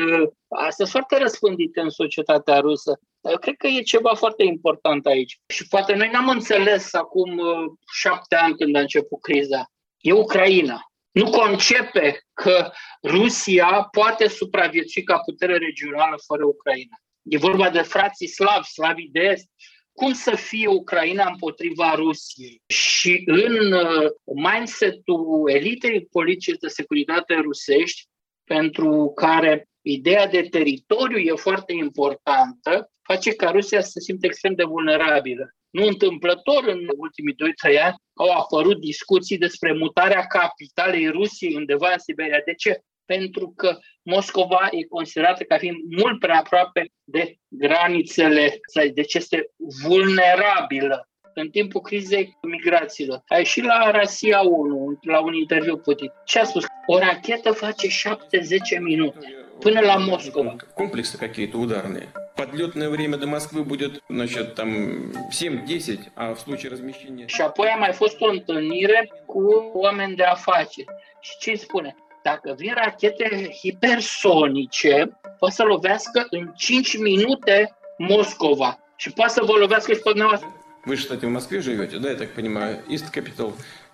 Asta 0.48 0.84
foarte 0.84 1.18
răspândite 1.18 1.80
în 1.80 1.90
societatea 1.90 2.58
rusă. 2.58 3.00
Eu 3.30 3.38
cred 3.38 3.54
că 3.56 3.66
e 3.66 3.80
ceva 3.80 4.14
foarte 4.14 4.44
important 4.44 5.06
aici. 5.06 5.40
Și 5.46 5.68
poate 5.68 5.94
noi 5.94 6.10
n-am 6.12 6.28
înțeles 6.28 6.94
acum 6.94 7.38
uh, 7.38 7.72
șapte 7.92 8.36
ani 8.36 8.56
când 8.56 8.76
a 8.76 8.80
început 8.80 9.20
criza. 9.20 9.70
E 10.00 10.12
Ucraina 10.12 10.91
nu 11.12 11.30
concepe 11.30 12.22
că 12.32 12.72
Rusia 13.02 13.88
poate 13.90 14.28
supraviețui 14.28 15.02
ca 15.02 15.18
putere 15.18 15.56
regională 15.56 16.16
fără 16.26 16.44
Ucraina. 16.44 16.96
E 17.22 17.38
vorba 17.38 17.70
de 17.70 17.82
frații 17.82 18.26
slavi, 18.26 18.66
slavii 18.66 19.08
de 19.12 19.20
est. 19.20 19.50
Cum 19.92 20.12
să 20.12 20.34
fie 20.36 20.68
Ucraina 20.68 21.28
împotriva 21.30 21.94
Rusiei? 21.94 22.62
Și 22.66 23.22
în 23.26 23.72
uh, 23.72 24.10
mindset-ul 24.24 25.50
elitei 25.50 26.06
politice 26.06 26.52
de 26.52 26.68
securitate 26.68 27.34
rusești, 27.34 28.10
pentru 28.44 29.12
care 29.14 29.68
ideea 29.80 30.26
de 30.26 30.42
teritoriu 30.42 31.18
e 31.18 31.32
foarte 31.34 31.72
importantă, 31.72 32.90
face 33.02 33.34
ca 33.34 33.50
Rusia 33.50 33.80
să 33.80 33.88
se 33.90 34.00
simte 34.00 34.26
extrem 34.26 34.54
de 34.54 34.64
vulnerabilă. 34.64 35.54
Nu 35.72 35.86
întâmplător, 35.86 36.64
în 36.66 36.80
ultimii 36.96 37.36
2-3 37.74 37.82
ani 37.82 37.96
au 38.14 38.30
apărut 38.30 38.80
discuții 38.80 39.38
despre 39.38 39.72
mutarea 39.72 40.26
capitalei 40.26 41.08
Rusiei 41.08 41.54
undeva 41.54 41.90
în 41.92 41.98
Siberia. 41.98 42.42
De 42.44 42.54
ce? 42.54 42.80
Pentru 43.04 43.52
că 43.56 43.78
Moscova 44.02 44.68
e 44.70 44.84
considerată 44.84 45.42
ca 45.44 45.58
fiind 45.58 45.76
mult 45.98 46.18
prea 46.18 46.38
aproape 46.38 46.86
de 47.04 47.34
granițele, 47.48 48.60
deci 48.94 49.14
este 49.14 49.50
vulnerabilă 49.82 51.08
în 51.34 51.50
timpul 51.50 51.80
crizei 51.80 52.38
migrațiilor. 52.42 53.22
A 53.26 53.38
ieșit 53.38 53.64
la 53.64 53.90
Rasia 53.90 54.40
1, 54.40 54.98
la 55.02 55.20
un 55.20 55.34
interviu 55.34 55.76
Putin. 55.76 56.12
Ce 56.24 56.38
a 56.38 56.44
spus? 56.44 56.64
O 56.86 56.98
rachetă 56.98 57.50
face 57.52 57.86
7-10 57.88 58.80
minute 58.80 59.41
la 59.70 59.98
Moscova. 59.98 60.58
Комплексы 60.74 61.18
какие-то 61.18 61.58
ударные. 61.58 62.08
Подлетное 62.36 62.88
время 62.88 63.18
до 63.18 63.26
Москвы 63.26 63.62
будет, 63.62 64.00
значит, 64.08 64.54
там 64.54 65.12
7-10, 65.30 66.00
а 66.16 66.34
в 66.34 66.40
случае 66.40 66.70
размещения... 66.70 67.26
Și 67.26 67.40
apoi 67.40 67.68
a 67.68 67.76
mai 67.76 67.92
fost 67.92 68.20
o 68.20 68.30
întâlnire 68.30 69.10
cu 69.26 69.70
oameni 69.74 70.16
de 70.16 70.24
afaceri. 70.24 70.86
Și 71.20 71.36
ce 71.38 71.54
spune? 71.54 71.94
Dacă 72.22 72.54
vin 72.56 72.72
rachete 72.74 73.50
hipersonice, 73.60 75.18
poate 75.38 75.54
să 75.54 75.62
lovească 75.62 76.26
în 76.30 76.52
5 76.56 76.98
minute 76.98 77.74
Moscova. 77.98 78.78
Și 78.96 79.12
poate 79.12 79.32
să 79.32 79.42
vă 79.44 79.52
lovească 79.52 79.92
și 79.92 80.00
pe 80.00 80.10
dumneavoastră. 80.10 80.56
Вы 80.84 80.96
же, 80.96 81.02
кстати, 81.02 81.26
в 81.26 81.30
Москве 81.30 81.60
живете, 81.60 81.98
да, 81.98 82.08
я 82.10 82.16
так 82.16 82.30
понимаю, 82.34 82.82
East 82.88 83.08
Capital, 83.10 83.52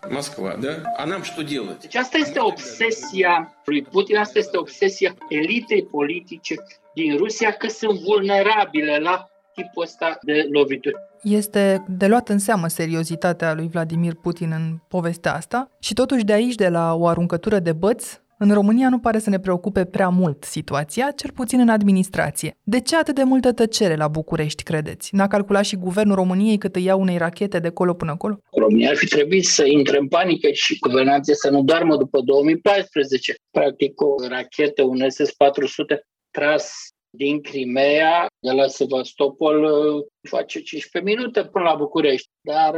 Москва, 0.09 0.55
да? 0.55 0.93
А 0.97 1.05
нам 1.05 1.23
что 1.23 1.43
делать? 1.43 1.81
Deci 1.81 1.95
asta 1.95 2.17
este 2.17 2.39
obsesia 2.39 3.53
lui 3.65 3.81
Putin, 3.81 4.17
asta 4.17 4.39
este 4.39 4.57
obsesia 4.57 5.15
elitei 5.29 5.83
politice 5.83 6.55
din 6.93 7.17
Rusia, 7.17 7.51
că 7.51 7.67
sunt 7.67 7.99
vulnerabile 7.99 8.97
la 8.97 9.27
tipul 9.53 9.83
ăsta 9.83 10.17
de 10.21 10.47
lovituri. 10.51 10.95
Este 11.21 11.83
de 11.87 12.07
luat 12.07 12.29
în 12.29 12.39
seamă 12.39 12.67
seriozitatea 12.67 13.53
lui 13.53 13.67
Vladimir 13.67 14.13
Putin 14.13 14.51
în 14.51 14.77
povestea 14.87 15.33
asta 15.33 15.69
și 15.79 15.93
totuși 15.93 16.23
de 16.23 16.33
aici, 16.33 16.55
de 16.55 16.69
la 16.69 16.93
o 16.93 17.07
aruncătură 17.07 17.59
de 17.59 17.71
băți, 17.71 18.21
în 18.38 18.52
România 18.52 18.88
nu 18.88 18.98
pare 18.98 19.18
să 19.18 19.30
ne 19.30 19.38
preocupe 19.38 19.84
prea 19.84 20.08
mult 20.08 20.44
situația, 20.44 21.10
cel 21.10 21.30
puțin 21.30 21.60
în 21.60 21.68
administrație. 21.68 22.56
De 22.62 22.80
ce 22.80 22.96
atât 22.96 23.14
de 23.14 23.22
multă 23.22 23.52
tăcere 23.52 23.96
la 23.96 24.08
București, 24.08 24.62
credeți? 24.62 25.14
N-a 25.14 25.26
calculat 25.26 25.64
și 25.64 25.76
guvernul 25.76 26.14
României 26.14 26.58
cât 26.58 26.76
îi 26.76 26.84
ia 26.84 26.96
unei 26.96 27.16
rachete 27.16 27.58
de 27.58 27.70
colo 27.70 27.94
până 27.94 28.10
acolo? 28.10 28.40
România 28.50 28.90
ar 28.90 28.96
fi 28.96 29.06
trebuit 29.06 29.44
să 29.44 29.64
intre 29.66 29.98
în 29.98 30.08
panică 30.08 30.50
și 30.50 30.78
guvernanții 30.78 31.34
să 31.34 31.50
nu 31.50 31.62
doarmă 31.62 31.96
după 31.96 32.20
2014. 32.20 33.34
Practic 33.50 34.00
o 34.00 34.14
rachetă, 34.28 34.82
un 34.82 34.98
SS-400 34.98 35.98
tras 36.30 36.72
din 37.10 37.40
Crimea, 37.40 38.26
de 38.38 38.50
la 38.50 38.66
Sevastopol, 38.66 39.68
face 40.28 40.60
15 40.60 41.12
minute 41.12 41.44
până 41.44 41.64
la 41.64 41.74
București. 41.74 42.28
Dar 42.40 42.74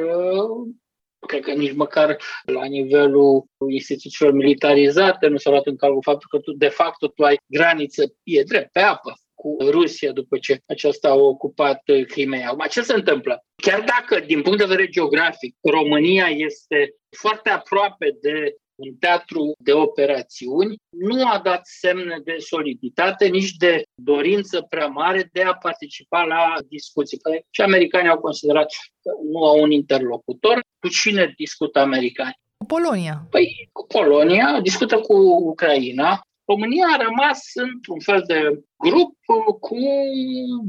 cred 1.26 1.42
că 1.42 1.52
nici 1.52 1.74
măcar 1.74 2.16
la 2.44 2.64
nivelul 2.64 3.44
instituțiilor 3.70 4.32
militarizate 4.32 5.26
nu 5.26 5.36
s-a 5.36 5.50
luat 5.50 5.66
în 5.66 5.76
calcul 5.76 6.02
faptul 6.02 6.28
că 6.30 6.38
tu, 6.38 6.52
de 6.52 6.68
fapt, 6.68 6.98
tu 7.14 7.22
ai 7.22 7.38
graniță, 7.46 8.02
e 8.22 8.42
drept, 8.42 8.72
pe 8.72 8.80
apă 8.80 9.12
cu 9.34 9.56
Rusia 9.70 10.12
după 10.12 10.38
ce 10.38 10.60
aceasta 10.66 11.08
a 11.08 11.14
ocupat 11.14 11.82
Crimea. 12.06 12.48
Acum, 12.48 12.66
ce 12.70 12.82
se 12.82 12.94
întâmplă? 12.94 13.44
Chiar 13.62 13.80
dacă, 13.80 14.24
din 14.26 14.42
punct 14.42 14.58
de 14.58 14.64
vedere 14.64 14.88
geografic, 14.88 15.56
România 15.70 16.26
este 16.26 16.94
foarte 17.16 17.50
aproape 17.50 18.16
de 18.20 18.54
un 18.80 18.94
teatru 18.98 19.52
de 19.58 19.72
operațiuni, 19.72 20.76
nu 20.88 21.28
a 21.28 21.40
dat 21.44 21.60
semne 21.62 22.20
de 22.24 22.36
soliditate, 22.38 23.26
nici 23.26 23.50
de 23.50 23.82
dorință 23.94 24.66
prea 24.68 24.86
mare 24.86 25.28
de 25.32 25.42
a 25.42 25.54
participa 25.54 26.22
la 26.22 26.54
discuții. 26.68 27.18
Păi, 27.18 27.44
și 27.50 27.60
americanii 27.60 28.10
au 28.10 28.18
considerat 28.18 28.68
că 29.02 29.10
nu 29.32 29.44
au 29.44 29.60
un 29.60 29.70
interlocutor. 29.70 30.60
Cu 30.78 30.88
cine 30.88 31.32
discută 31.36 31.78
americanii? 31.78 32.40
Cu 32.56 32.66
Polonia. 32.66 33.26
Păi 33.30 33.68
cu 33.72 33.86
Polonia, 33.86 34.60
discută 34.62 34.98
cu 34.98 35.16
Ucraina. 35.52 36.20
România 36.44 36.86
a 36.92 37.02
rămas 37.02 37.40
într-un 37.54 38.00
fel 38.00 38.22
de 38.26 38.40
grup 38.76 39.14
cu 39.60 39.78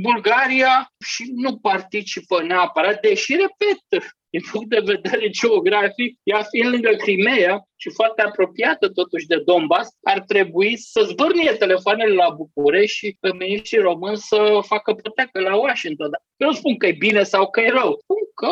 Bulgaria 0.01 0.91
și 1.05 1.31
nu 1.35 1.57
participă 1.57 2.43
neapărat, 2.43 3.01
deși, 3.01 3.31
repet, 3.35 4.03
din 4.33 4.43
punct 4.51 4.69
de 4.69 4.81
vedere 4.93 5.29
geografic, 5.29 6.11
ea 6.23 6.41
fiind 6.49 6.69
lângă 6.73 6.91
Crimea 7.03 7.53
și 7.75 7.89
foarte 7.89 8.21
apropiată 8.21 8.89
totuși 8.89 9.27
de 9.27 9.41
Donbass, 9.45 9.89
ar 10.03 10.19
trebui 10.31 10.77
să 10.77 11.01
zbârnie 11.09 11.51
telefoanele 11.51 12.13
la 12.13 12.29
București 12.37 12.97
și 12.97 13.17
pe 13.19 13.29
miniștrii 13.33 13.87
români 13.89 14.17
să 14.17 14.59
facă 14.61 14.93
potecă 14.93 15.39
la 15.39 15.55
Washington. 15.55 16.09
Eu 16.37 16.47
nu 16.47 16.53
spun 16.53 16.77
că 16.77 16.87
e 16.87 17.05
bine 17.07 17.23
sau 17.23 17.49
că 17.49 17.59
e 17.61 17.69
rău, 17.69 17.97
spun 18.03 18.21
că 18.35 18.47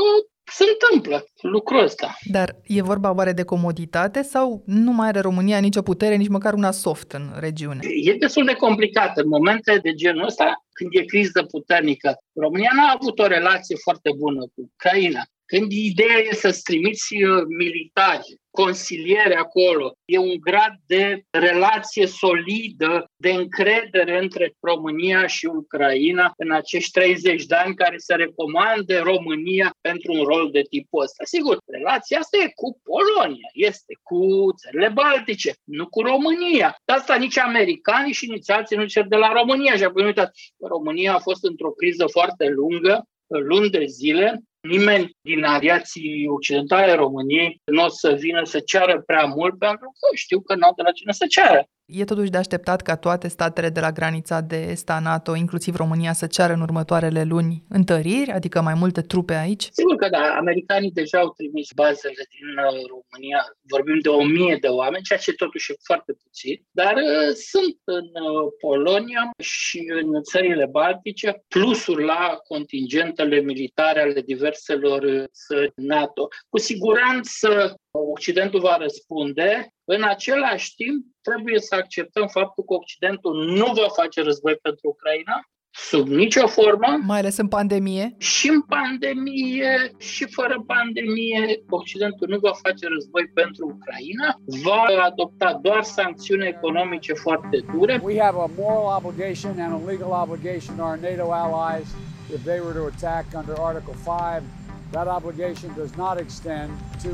se 0.52 0.64
întâmplă 0.74 1.26
lucrul 1.42 1.84
ăsta. 1.84 2.18
Dar 2.32 2.56
e 2.64 2.82
vorba 2.82 3.16
oare 3.16 3.32
de 3.32 3.44
comoditate 3.44 4.22
sau 4.22 4.64
nu 4.66 4.92
mai 4.92 5.08
are 5.08 5.20
România 5.20 5.60
nicio 5.60 5.82
putere, 5.82 6.16
nici 6.16 6.28
măcar 6.28 6.54
una 6.54 6.72
soft 6.72 7.12
în 7.12 7.26
regiune? 7.40 7.80
E 8.04 8.14
destul 8.14 8.46
de 8.46 8.54
complicat. 8.54 9.18
În 9.18 9.28
momente 9.28 9.80
de 9.84 9.94
genul 9.94 10.26
ăsta, 10.26 10.66
când 10.72 10.90
e 10.94 11.06
criză 11.06 11.44
puternică, 11.44 12.18
România 12.34 12.72
n-a 12.76 12.96
avut 13.00 13.20
o 13.20 13.28
relație 13.28 13.76
foarte 13.84 14.10
bună 14.18 14.40
cu 14.40 14.72
Ucraina. 14.74 15.22
Când 15.52 15.72
ideea 15.72 16.18
e 16.18 16.34
să-ți 16.34 16.62
trimiți 16.62 17.16
uh, 17.24 17.44
militari, 17.58 18.40
consiliere 18.52 19.36
acolo, 19.36 19.94
e 20.06 20.18
un 20.18 20.36
grad 20.40 20.74
de 20.86 21.22
relație 21.30 22.06
solidă, 22.06 23.06
de 23.16 23.32
încredere 23.32 24.20
între 24.20 24.54
România 24.60 25.28
și 25.28 25.46
Ucraina 25.46 26.34
în 26.38 26.52
acești 26.52 26.92
30 26.92 27.46
de 27.46 27.56
ani 27.56 27.76
care 27.76 27.98
se 27.98 28.16
recomande 28.16 28.98
România 28.98 29.70
pentru 29.82 30.14
un 30.14 30.24
rol 30.24 30.50
de 30.52 30.62
tipul 30.70 31.02
ăsta. 31.02 31.24
Sigur, 31.24 31.58
relația 31.66 32.20
asta 32.20 32.38
e 32.38 32.52
cu 32.56 32.80
Polonia, 32.84 33.50
este 33.54 33.94
cu 34.04 34.20
țările 34.62 34.90
Baltice, 34.90 35.54
nu 35.64 35.88
cu 35.88 36.02
România. 36.02 36.76
De 36.86 36.94
asta 36.94 37.16
nici 37.16 37.38
americanii 37.38 38.14
și 38.14 38.30
nici 38.30 38.50
alții 38.50 38.78
nu 38.78 38.86
cer 38.86 39.06
de 39.08 39.16
la 39.16 39.32
România. 39.32 39.76
Și 39.76 39.84
apoi 39.84 40.06
uitați, 40.06 40.54
România 40.60 41.14
a 41.14 41.20
fost 41.20 41.44
într-o 41.44 41.72
criză 41.72 42.06
foarte 42.08 42.48
lungă, 42.48 43.04
luni 43.28 43.70
de 43.70 43.86
zile, 43.86 44.44
nimeni 44.62 45.18
din 45.22 45.44
aviații 45.44 46.28
occidentale 46.28 46.94
României 46.94 47.62
nu 47.66 47.84
o 47.84 47.88
să 47.88 48.12
vină 48.12 48.44
să 48.44 48.60
ceară 48.60 49.02
prea 49.02 49.26
mult 49.26 49.58
pentru 49.58 49.86
că 49.88 50.16
știu 50.16 50.42
că 50.42 50.56
nu 50.56 50.66
au 50.66 50.74
de 50.76 50.82
la 50.82 50.92
cine 50.92 51.12
să 51.12 51.26
ceară. 51.30 51.66
E 51.92 52.04
totuși 52.04 52.30
de 52.30 52.38
așteptat 52.38 52.82
ca 52.82 52.96
toate 52.96 53.28
statele 53.28 53.70
de 53.70 53.80
la 53.80 53.92
granița 53.92 54.42
de 54.42 54.68
est 54.70 54.90
a 54.90 55.00
NATO, 55.00 55.36
inclusiv 55.36 55.76
România, 55.76 56.14
să 56.14 56.28
ceară 56.28 56.54
în 56.54 56.62
următoarele 56.62 57.24
luni 57.24 57.64
întăriri, 57.70 58.32
adică 58.32 58.62
mai 58.62 58.74
multe 58.74 59.02
trupe 59.02 59.34
aici? 59.34 59.68
Sigur 59.72 59.96
că 59.96 60.10
da. 60.10 60.36
Americanii 60.38 60.92
deja 60.92 61.20
au 61.20 61.34
trimis 61.38 61.70
bazele 61.76 62.24
din 62.36 62.48
uh, 62.58 62.82
România. 62.94 63.42
Vorbim 63.62 64.00
de 64.00 64.10
o 64.10 64.24
mie 64.24 64.58
de 64.62 64.68
oameni, 64.68 65.04
ceea 65.04 65.20
ce 65.20 65.34
totuși 65.34 65.72
e 65.72 65.76
foarte 65.84 66.14
puțin. 66.24 66.66
Dar 66.72 66.94
uh, 66.96 67.34
sunt 67.52 67.78
în 67.84 68.08
uh, 68.24 68.52
Polonia 68.60 69.30
și 69.40 69.80
în 70.02 70.22
țările 70.22 70.66
baltice 70.66 71.44
plusuri 71.48 72.04
la 72.06 72.40
contingentele 72.48 73.40
militare 73.40 74.02
ale 74.02 74.22
diverselor 74.22 75.02
uh, 75.04 75.24
țări 75.34 75.72
NATO. 75.76 76.28
Cu 76.50 76.58
siguranță 76.58 77.80
Occidentul 77.92 78.60
va 78.60 78.78
răspunde 78.78 79.74
în 79.96 80.04
același 80.04 80.76
timp, 80.76 81.06
trebuie 81.22 81.60
să 81.60 81.76
acceptăm 81.76 82.28
faptul 82.28 82.64
că 82.64 82.74
Occidentul 82.74 83.34
nu 83.60 83.66
va 83.66 83.88
face 84.00 84.22
război 84.22 84.56
pentru 84.56 84.88
Ucraina, 84.88 85.36
sub 85.72 86.08
nicio 86.08 86.48
formă. 86.48 87.00
Mai 87.06 87.20
ales 87.20 87.38
în 87.38 87.48
pandemie. 87.48 88.16
Și 88.18 88.48
în 88.50 88.62
pandemie, 88.62 89.92
și 89.98 90.26
fără 90.32 90.64
pandemie, 90.68 91.64
Occidentul 91.70 92.28
nu 92.28 92.38
va 92.38 92.52
face 92.52 92.88
război 92.88 93.26
pentru 93.34 93.66
Ucraina, 93.76 94.30
va 94.64 95.04
adopta 95.10 95.60
doar 95.62 95.84
sancțiuni 95.84 96.48
economice 96.48 97.14
foarte 97.14 97.58
dure. 97.74 98.02
We 98.04 98.20
have 98.20 98.38
a 98.38 98.50
moral 98.58 99.02
obligation 99.04 99.60
and 99.60 99.74
a 99.74 99.92
legal 99.92 100.12
obligation 100.26 100.76
to 100.76 100.84
our 100.84 100.98
NATO 100.98 101.32
allies 101.32 101.88
if 102.36 102.44
they 102.44 102.60
were 102.60 102.80
to 102.80 102.86
attack 102.86 103.26
under 103.40 103.56
Article 103.60 103.96
5 104.06 104.59
That 104.92 105.08
obligation 105.08 105.74
does 105.76 105.96
not 105.96 106.20
extend 106.20 106.70
to 107.04 107.10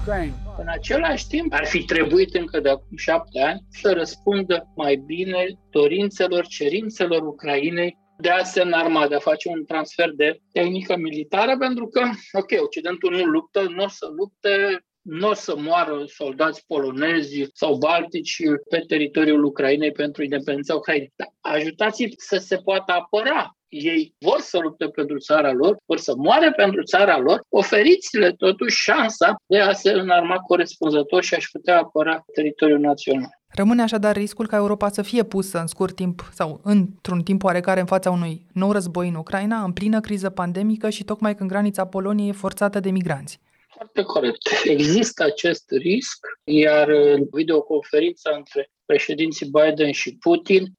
Ukraine. 0.00 0.34
În 0.58 0.66
același 0.68 1.26
timp, 1.26 1.52
ar 1.52 1.66
fi 1.66 1.84
trebuit 1.84 2.34
încă 2.34 2.60
de 2.60 2.68
acum 2.68 2.96
șapte 2.96 3.40
ani 3.40 3.64
să 3.68 3.92
răspundă 3.92 4.72
mai 4.76 4.96
bine 4.96 5.58
dorințelor, 5.70 6.46
cerințelor 6.46 7.22
Ucrainei 7.22 7.98
de 8.18 8.30
a 8.30 8.42
semna 8.42 8.78
armada, 8.78 9.08
de 9.08 9.14
a 9.14 9.18
face 9.18 9.48
un 9.48 9.64
transfer 9.64 10.10
de 10.10 10.40
tehnică 10.52 10.96
militară, 10.96 11.56
pentru 11.58 11.86
că, 11.86 12.00
ok, 12.32 12.62
Occidentul 12.62 13.16
nu 13.16 13.24
luptă, 13.24 13.62
nu 13.62 13.84
o 13.84 13.88
să 13.88 14.06
lupte, 14.16 14.84
nu 15.06 15.28
o 15.28 15.34
să 15.34 15.54
moară 15.58 16.04
soldați 16.06 16.64
polonezi 16.66 17.46
sau 17.52 17.76
baltici 17.76 18.36
pe 18.70 18.78
teritoriul 18.86 19.44
Ucrainei 19.44 19.92
pentru 19.92 20.22
independența 20.22 20.74
Ucrainei. 20.74 21.12
Dar 21.16 21.28
ajutați-i 21.40 22.14
să 22.16 22.36
se 22.36 22.56
poată 22.56 22.92
apăra 22.92 23.56
ei 23.68 24.14
vor 24.18 24.40
să 24.40 24.58
lupte 24.58 24.88
pentru 24.88 25.18
țara 25.18 25.52
lor, 25.52 25.76
vor 25.86 25.98
să 25.98 26.14
moare 26.16 26.52
pentru 26.56 26.82
țara 26.82 27.18
lor, 27.18 27.40
oferiți-le 27.48 28.32
totuși 28.32 28.82
șansa 28.82 29.34
de 29.46 29.58
a 29.58 29.72
se 29.72 29.90
înarma 29.90 30.36
corespunzător 30.36 31.22
și 31.22 31.34
a-și 31.34 31.50
putea 31.50 31.78
apăra 31.78 32.24
teritoriul 32.34 32.78
național. 32.78 33.30
Rămâne 33.48 33.82
așadar 33.82 34.16
riscul 34.16 34.46
ca 34.46 34.56
Europa 34.56 34.88
să 34.88 35.02
fie 35.02 35.22
pusă 35.22 35.58
în 35.58 35.66
scurt 35.66 35.94
timp 35.94 36.30
sau 36.32 36.60
într-un 36.62 37.22
timp 37.22 37.44
oarecare 37.44 37.80
în 37.80 37.86
fața 37.86 38.10
unui 38.10 38.46
nou 38.52 38.72
război 38.72 39.08
în 39.08 39.14
Ucraina, 39.14 39.62
în 39.62 39.72
plină 39.72 40.00
criză 40.00 40.30
pandemică 40.30 40.90
și 40.90 41.04
tocmai 41.04 41.34
când 41.34 41.50
granița 41.50 41.86
Poloniei 41.86 42.28
e 42.28 42.32
forțată 42.32 42.80
de 42.80 42.90
migranți. 42.90 43.40
Foarte 43.76 44.02
corect. 44.02 44.48
Există 44.64 45.24
acest 45.24 45.70
risc, 45.70 46.26
iar 46.44 46.88
în 46.88 47.26
videoconferința 47.32 48.30
între 48.36 48.70
președinții 48.84 49.50
Biden 49.50 49.92
și 49.92 50.16
Putin 50.20 50.72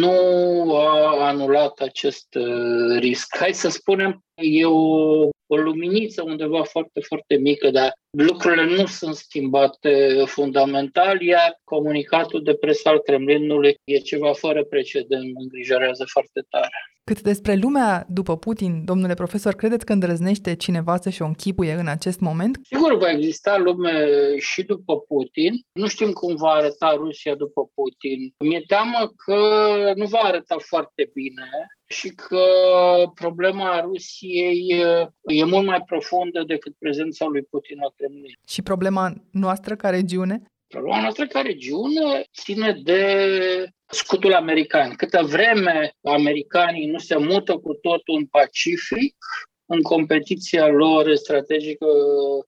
nu 0.00 0.76
a 0.76 1.26
anulat 1.26 1.78
acest 1.78 2.34
uh, 2.34 2.98
risc. 2.98 3.36
Hai 3.36 3.52
să 3.52 3.68
spunem, 3.68 4.24
e 4.34 4.64
o, 4.64 5.28
o 5.46 5.56
luminiță 5.56 6.22
undeva 6.22 6.62
foarte, 6.62 7.00
foarte 7.00 7.36
mică, 7.36 7.70
dar 7.70 7.92
lucrurile 8.18 8.64
nu 8.64 8.86
sunt 8.86 9.14
schimbate 9.14 10.22
fundamental, 10.26 11.22
iar 11.22 11.60
comunicatul 11.64 12.42
de 12.42 12.54
presă 12.54 12.88
al 12.88 12.98
Kremlinului 12.98 13.78
e 13.84 13.98
ceva 13.98 14.32
fără 14.32 14.64
precedent, 14.64 15.32
mă 15.34 15.40
îngrijorează 15.40 16.04
foarte 16.06 16.46
tare. 16.48 16.76
Cât 17.04 17.20
despre 17.20 17.54
lumea 17.54 18.06
după 18.08 18.36
Putin, 18.36 18.84
domnule 18.84 19.14
profesor, 19.14 19.54
credeți 19.54 19.84
că 19.84 19.92
îndrăznește 19.92 20.56
cineva 20.56 20.96
să-și 20.96 21.22
o 21.22 21.24
închipuie 21.24 21.72
în 21.72 21.86
acest 21.86 22.20
moment? 22.20 22.58
Sigur, 22.62 22.96
va 22.96 23.10
exista 23.10 23.58
lume 23.58 24.06
și 24.38 24.62
după 24.62 24.98
Putin. 24.98 25.52
Nu 25.72 25.86
știm 25.86 26.12
cum 26.12 26.34
va 26.36 26.48
arăta 26.48 26.94
Rusia 26.96 27.34
după 27.34 27.70
Putin. 27.74 28.34
Mi-e 28.38 28.64
teamă 28.66 29.12
că 29.16 29.38
nu 29.96 30.06
va 30.06 30.18
arăta 30.18 30.56
foarte 30.58 31.10
bine 31.14 31.48
și 31.86 32.08
că 32.08 32.44
problema 33.14 33.80
Rusiei 33.80 34.66
e 35.22 35.44
mult 35.44 35.66
mai 35.66 35.82
profundă 35.86 36.42
decât 36.46 36.74
prezența 36.78 37.24
lui 37.26 37.42
Putin 37.42 37.78
la 37.80 37.90
Kremlin. 38.02 38.38
Și 38.48 38.62
problema 38.62 39.12
noastră 39.30 39.76
ca 39.76 39.90
regiune? 39.90 40.42
Problema 40.66 41.00
noastră 41.00 41.26
ca 41.26 41.40
regiune 41.40 42.24
ține 42.40 42.80
de 42.82 43.02
scutul 43.86 44.34
american. 44.34 44.94
Câtă 44.94 45.22
vreme 45.22 45.92
americanii 46.02 46.86
nu 46.86 46.98
se 46.98 47.16
mută 47.16 47.52
cu 47.56 47.72
totul 47.74 48.16
în 48.16 48.26
Pacific, 48.26 49.16
în 49.66 49.82
competiția 49.82 50.66
lor 50.66 51.14
strategică 51.14 51.86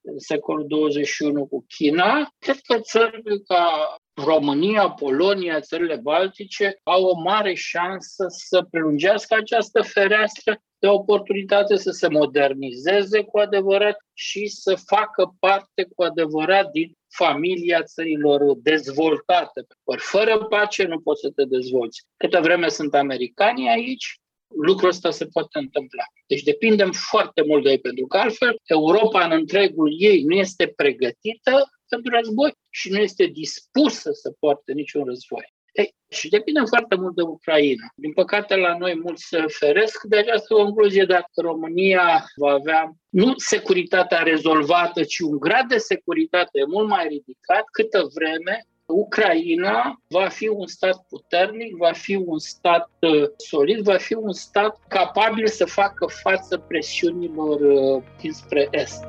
în 0.02 0.18
secolul 0.18 0.66
21 0.66 1.46
cu 1.46 1.64
China, 1.68 2.28
cred 2.38 2.58
că 2.60 2.78
țările 2.78 3.38
ca 3.46 3.96
România, 4.24 4.88
Polonia, 4.88 5.60
țările 5.60 5.96
Baltice 5.96 6.80
au 6.82 7.04
o 7.04 7.20
mare 7.20 7.54
șansă 7.54 8.26
să 8.28 8.66
prelungească 8.70 9.34
această 9.34 9.82
fereastră 9.82 10.58
de 10.84 10.90
oportunitate 10.90 11.76
să 11.76 11.90
se 11.90 12.08
modernizeze 12.08 13.22
cu 13.22 13.38
adevărat 13.38 13.96
și 14.12 14.46
să 14.46 14.74
facă 14.86 15.34
parte 15.38 15.88
cu 15.94 16.02
adevărat 16.02 16.70
din 16.70 16.96
familia 17.08 17.82
țărilor 17.82 18.40
dezvoltate. 18.62 19.66
Ori 19.84 20.00
fără 20.00 20.44
pace 20.44 20.84
nu 20.84 21.00
poți 21.00 21.20
să 21.20 21.30
te 21.30 21.44
dezvolți. 21.44 22.02
Câtă 22.16 22.40
vreme 22.40 22.68
sunt 22.68 22.94
americanii 22.94 23.68
aici, 23.68 24.20
lucrul 24.62 24.88
ăsta 24.88 25.10
se 25.10 25.26
poate 25.26 25.58
întâmpla. 25.58 26.04
Deci 26.26 26.42
depindem 26.42 26.92
foarte 26.92 27.42
mult 27.46 27.62
de 27.64 27.70
ei, 27.70 27.80
pentru 27.80 28.06
că 28.06 28.16
altfel 28.16 28.56
Europa 28.64 29.24
în 29.24 29.32
întregul 29.32 29.94
ei 29.98 30.22
nu 30.22 30.34
este 30.34 30.66
pregătită 30.76 31.68
pentru 31.88 32.14
război 32.16 32.52
și 32.70 32.90
nu 32.90 32.98
este 32.98 33.24
dispusă 33.26 34.10
să 34.12 34.34
poarte 34.38 34.72
niciun 34.72 35.04
război. 35.04 35.53
Ei, 35.74 35.94
și 36.08 36.28
depinde 36.28 36.60
foarte 36.66 36.94
mult 36.96 37.14
de 37.14 37.22
Ucraina. 37.22 37.86
Din 37.94 38.12
păcate, 38.12 38.56
la 38.56 38.76
noi 38.78 39.00
mulți 39.02 39.24
se 39.24 39.44
feresc 39.46 40.02
de 40.02 40.16
această 40.16 40.54
concluzie, 40.54 41.04
dacă 41.04 41.30
România 41.34 42.24
va 42.36 42.50
avea 42.50 42.92
nu 43.08 43.32
securitatea 43.36 44.22
rezolvată, 44.22 45.02
ci 45.02 45.18
un 45.18 45.38
grad 45.38 45.66
de 45.68 45.76
securitate 45.76 46.64
mult 46.68 46.88
mai 46.88 47.06
ridicat, 47.08 47.64
câtă 47.72 48.06
vreme 48.14 48.66
Ucraina 48.86 50.00
va 50.08 50.28
fi 50.28 50.48
un 50.48 50.66
stat 50.66 51.04
puternic, 51.08 51.76
va 51.76 51.92
fi 51.92 52.14
un 52.14 52.38
stat 52.38 52.90
uh, 53.00 53.28
solid, 53.36 53.84
va 53.84 53.96
fi 53.96 54.14
un 54.14 54.32
stat 54.32 54.78
capabil 54.88 55.46
să 55.46 55.64
facă 55.64 56.06
față 56.06 56.58
presiunilor 56.58 57.60
uh, 57.60 58.02
dinspre 58.20 58.68
Est. 58.70 59.04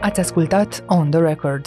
Ați 0.00 0.20
ascultat 0.20 0.84
On 0.86 1.10
The 1.10 1.20
Record, 1.20 1.66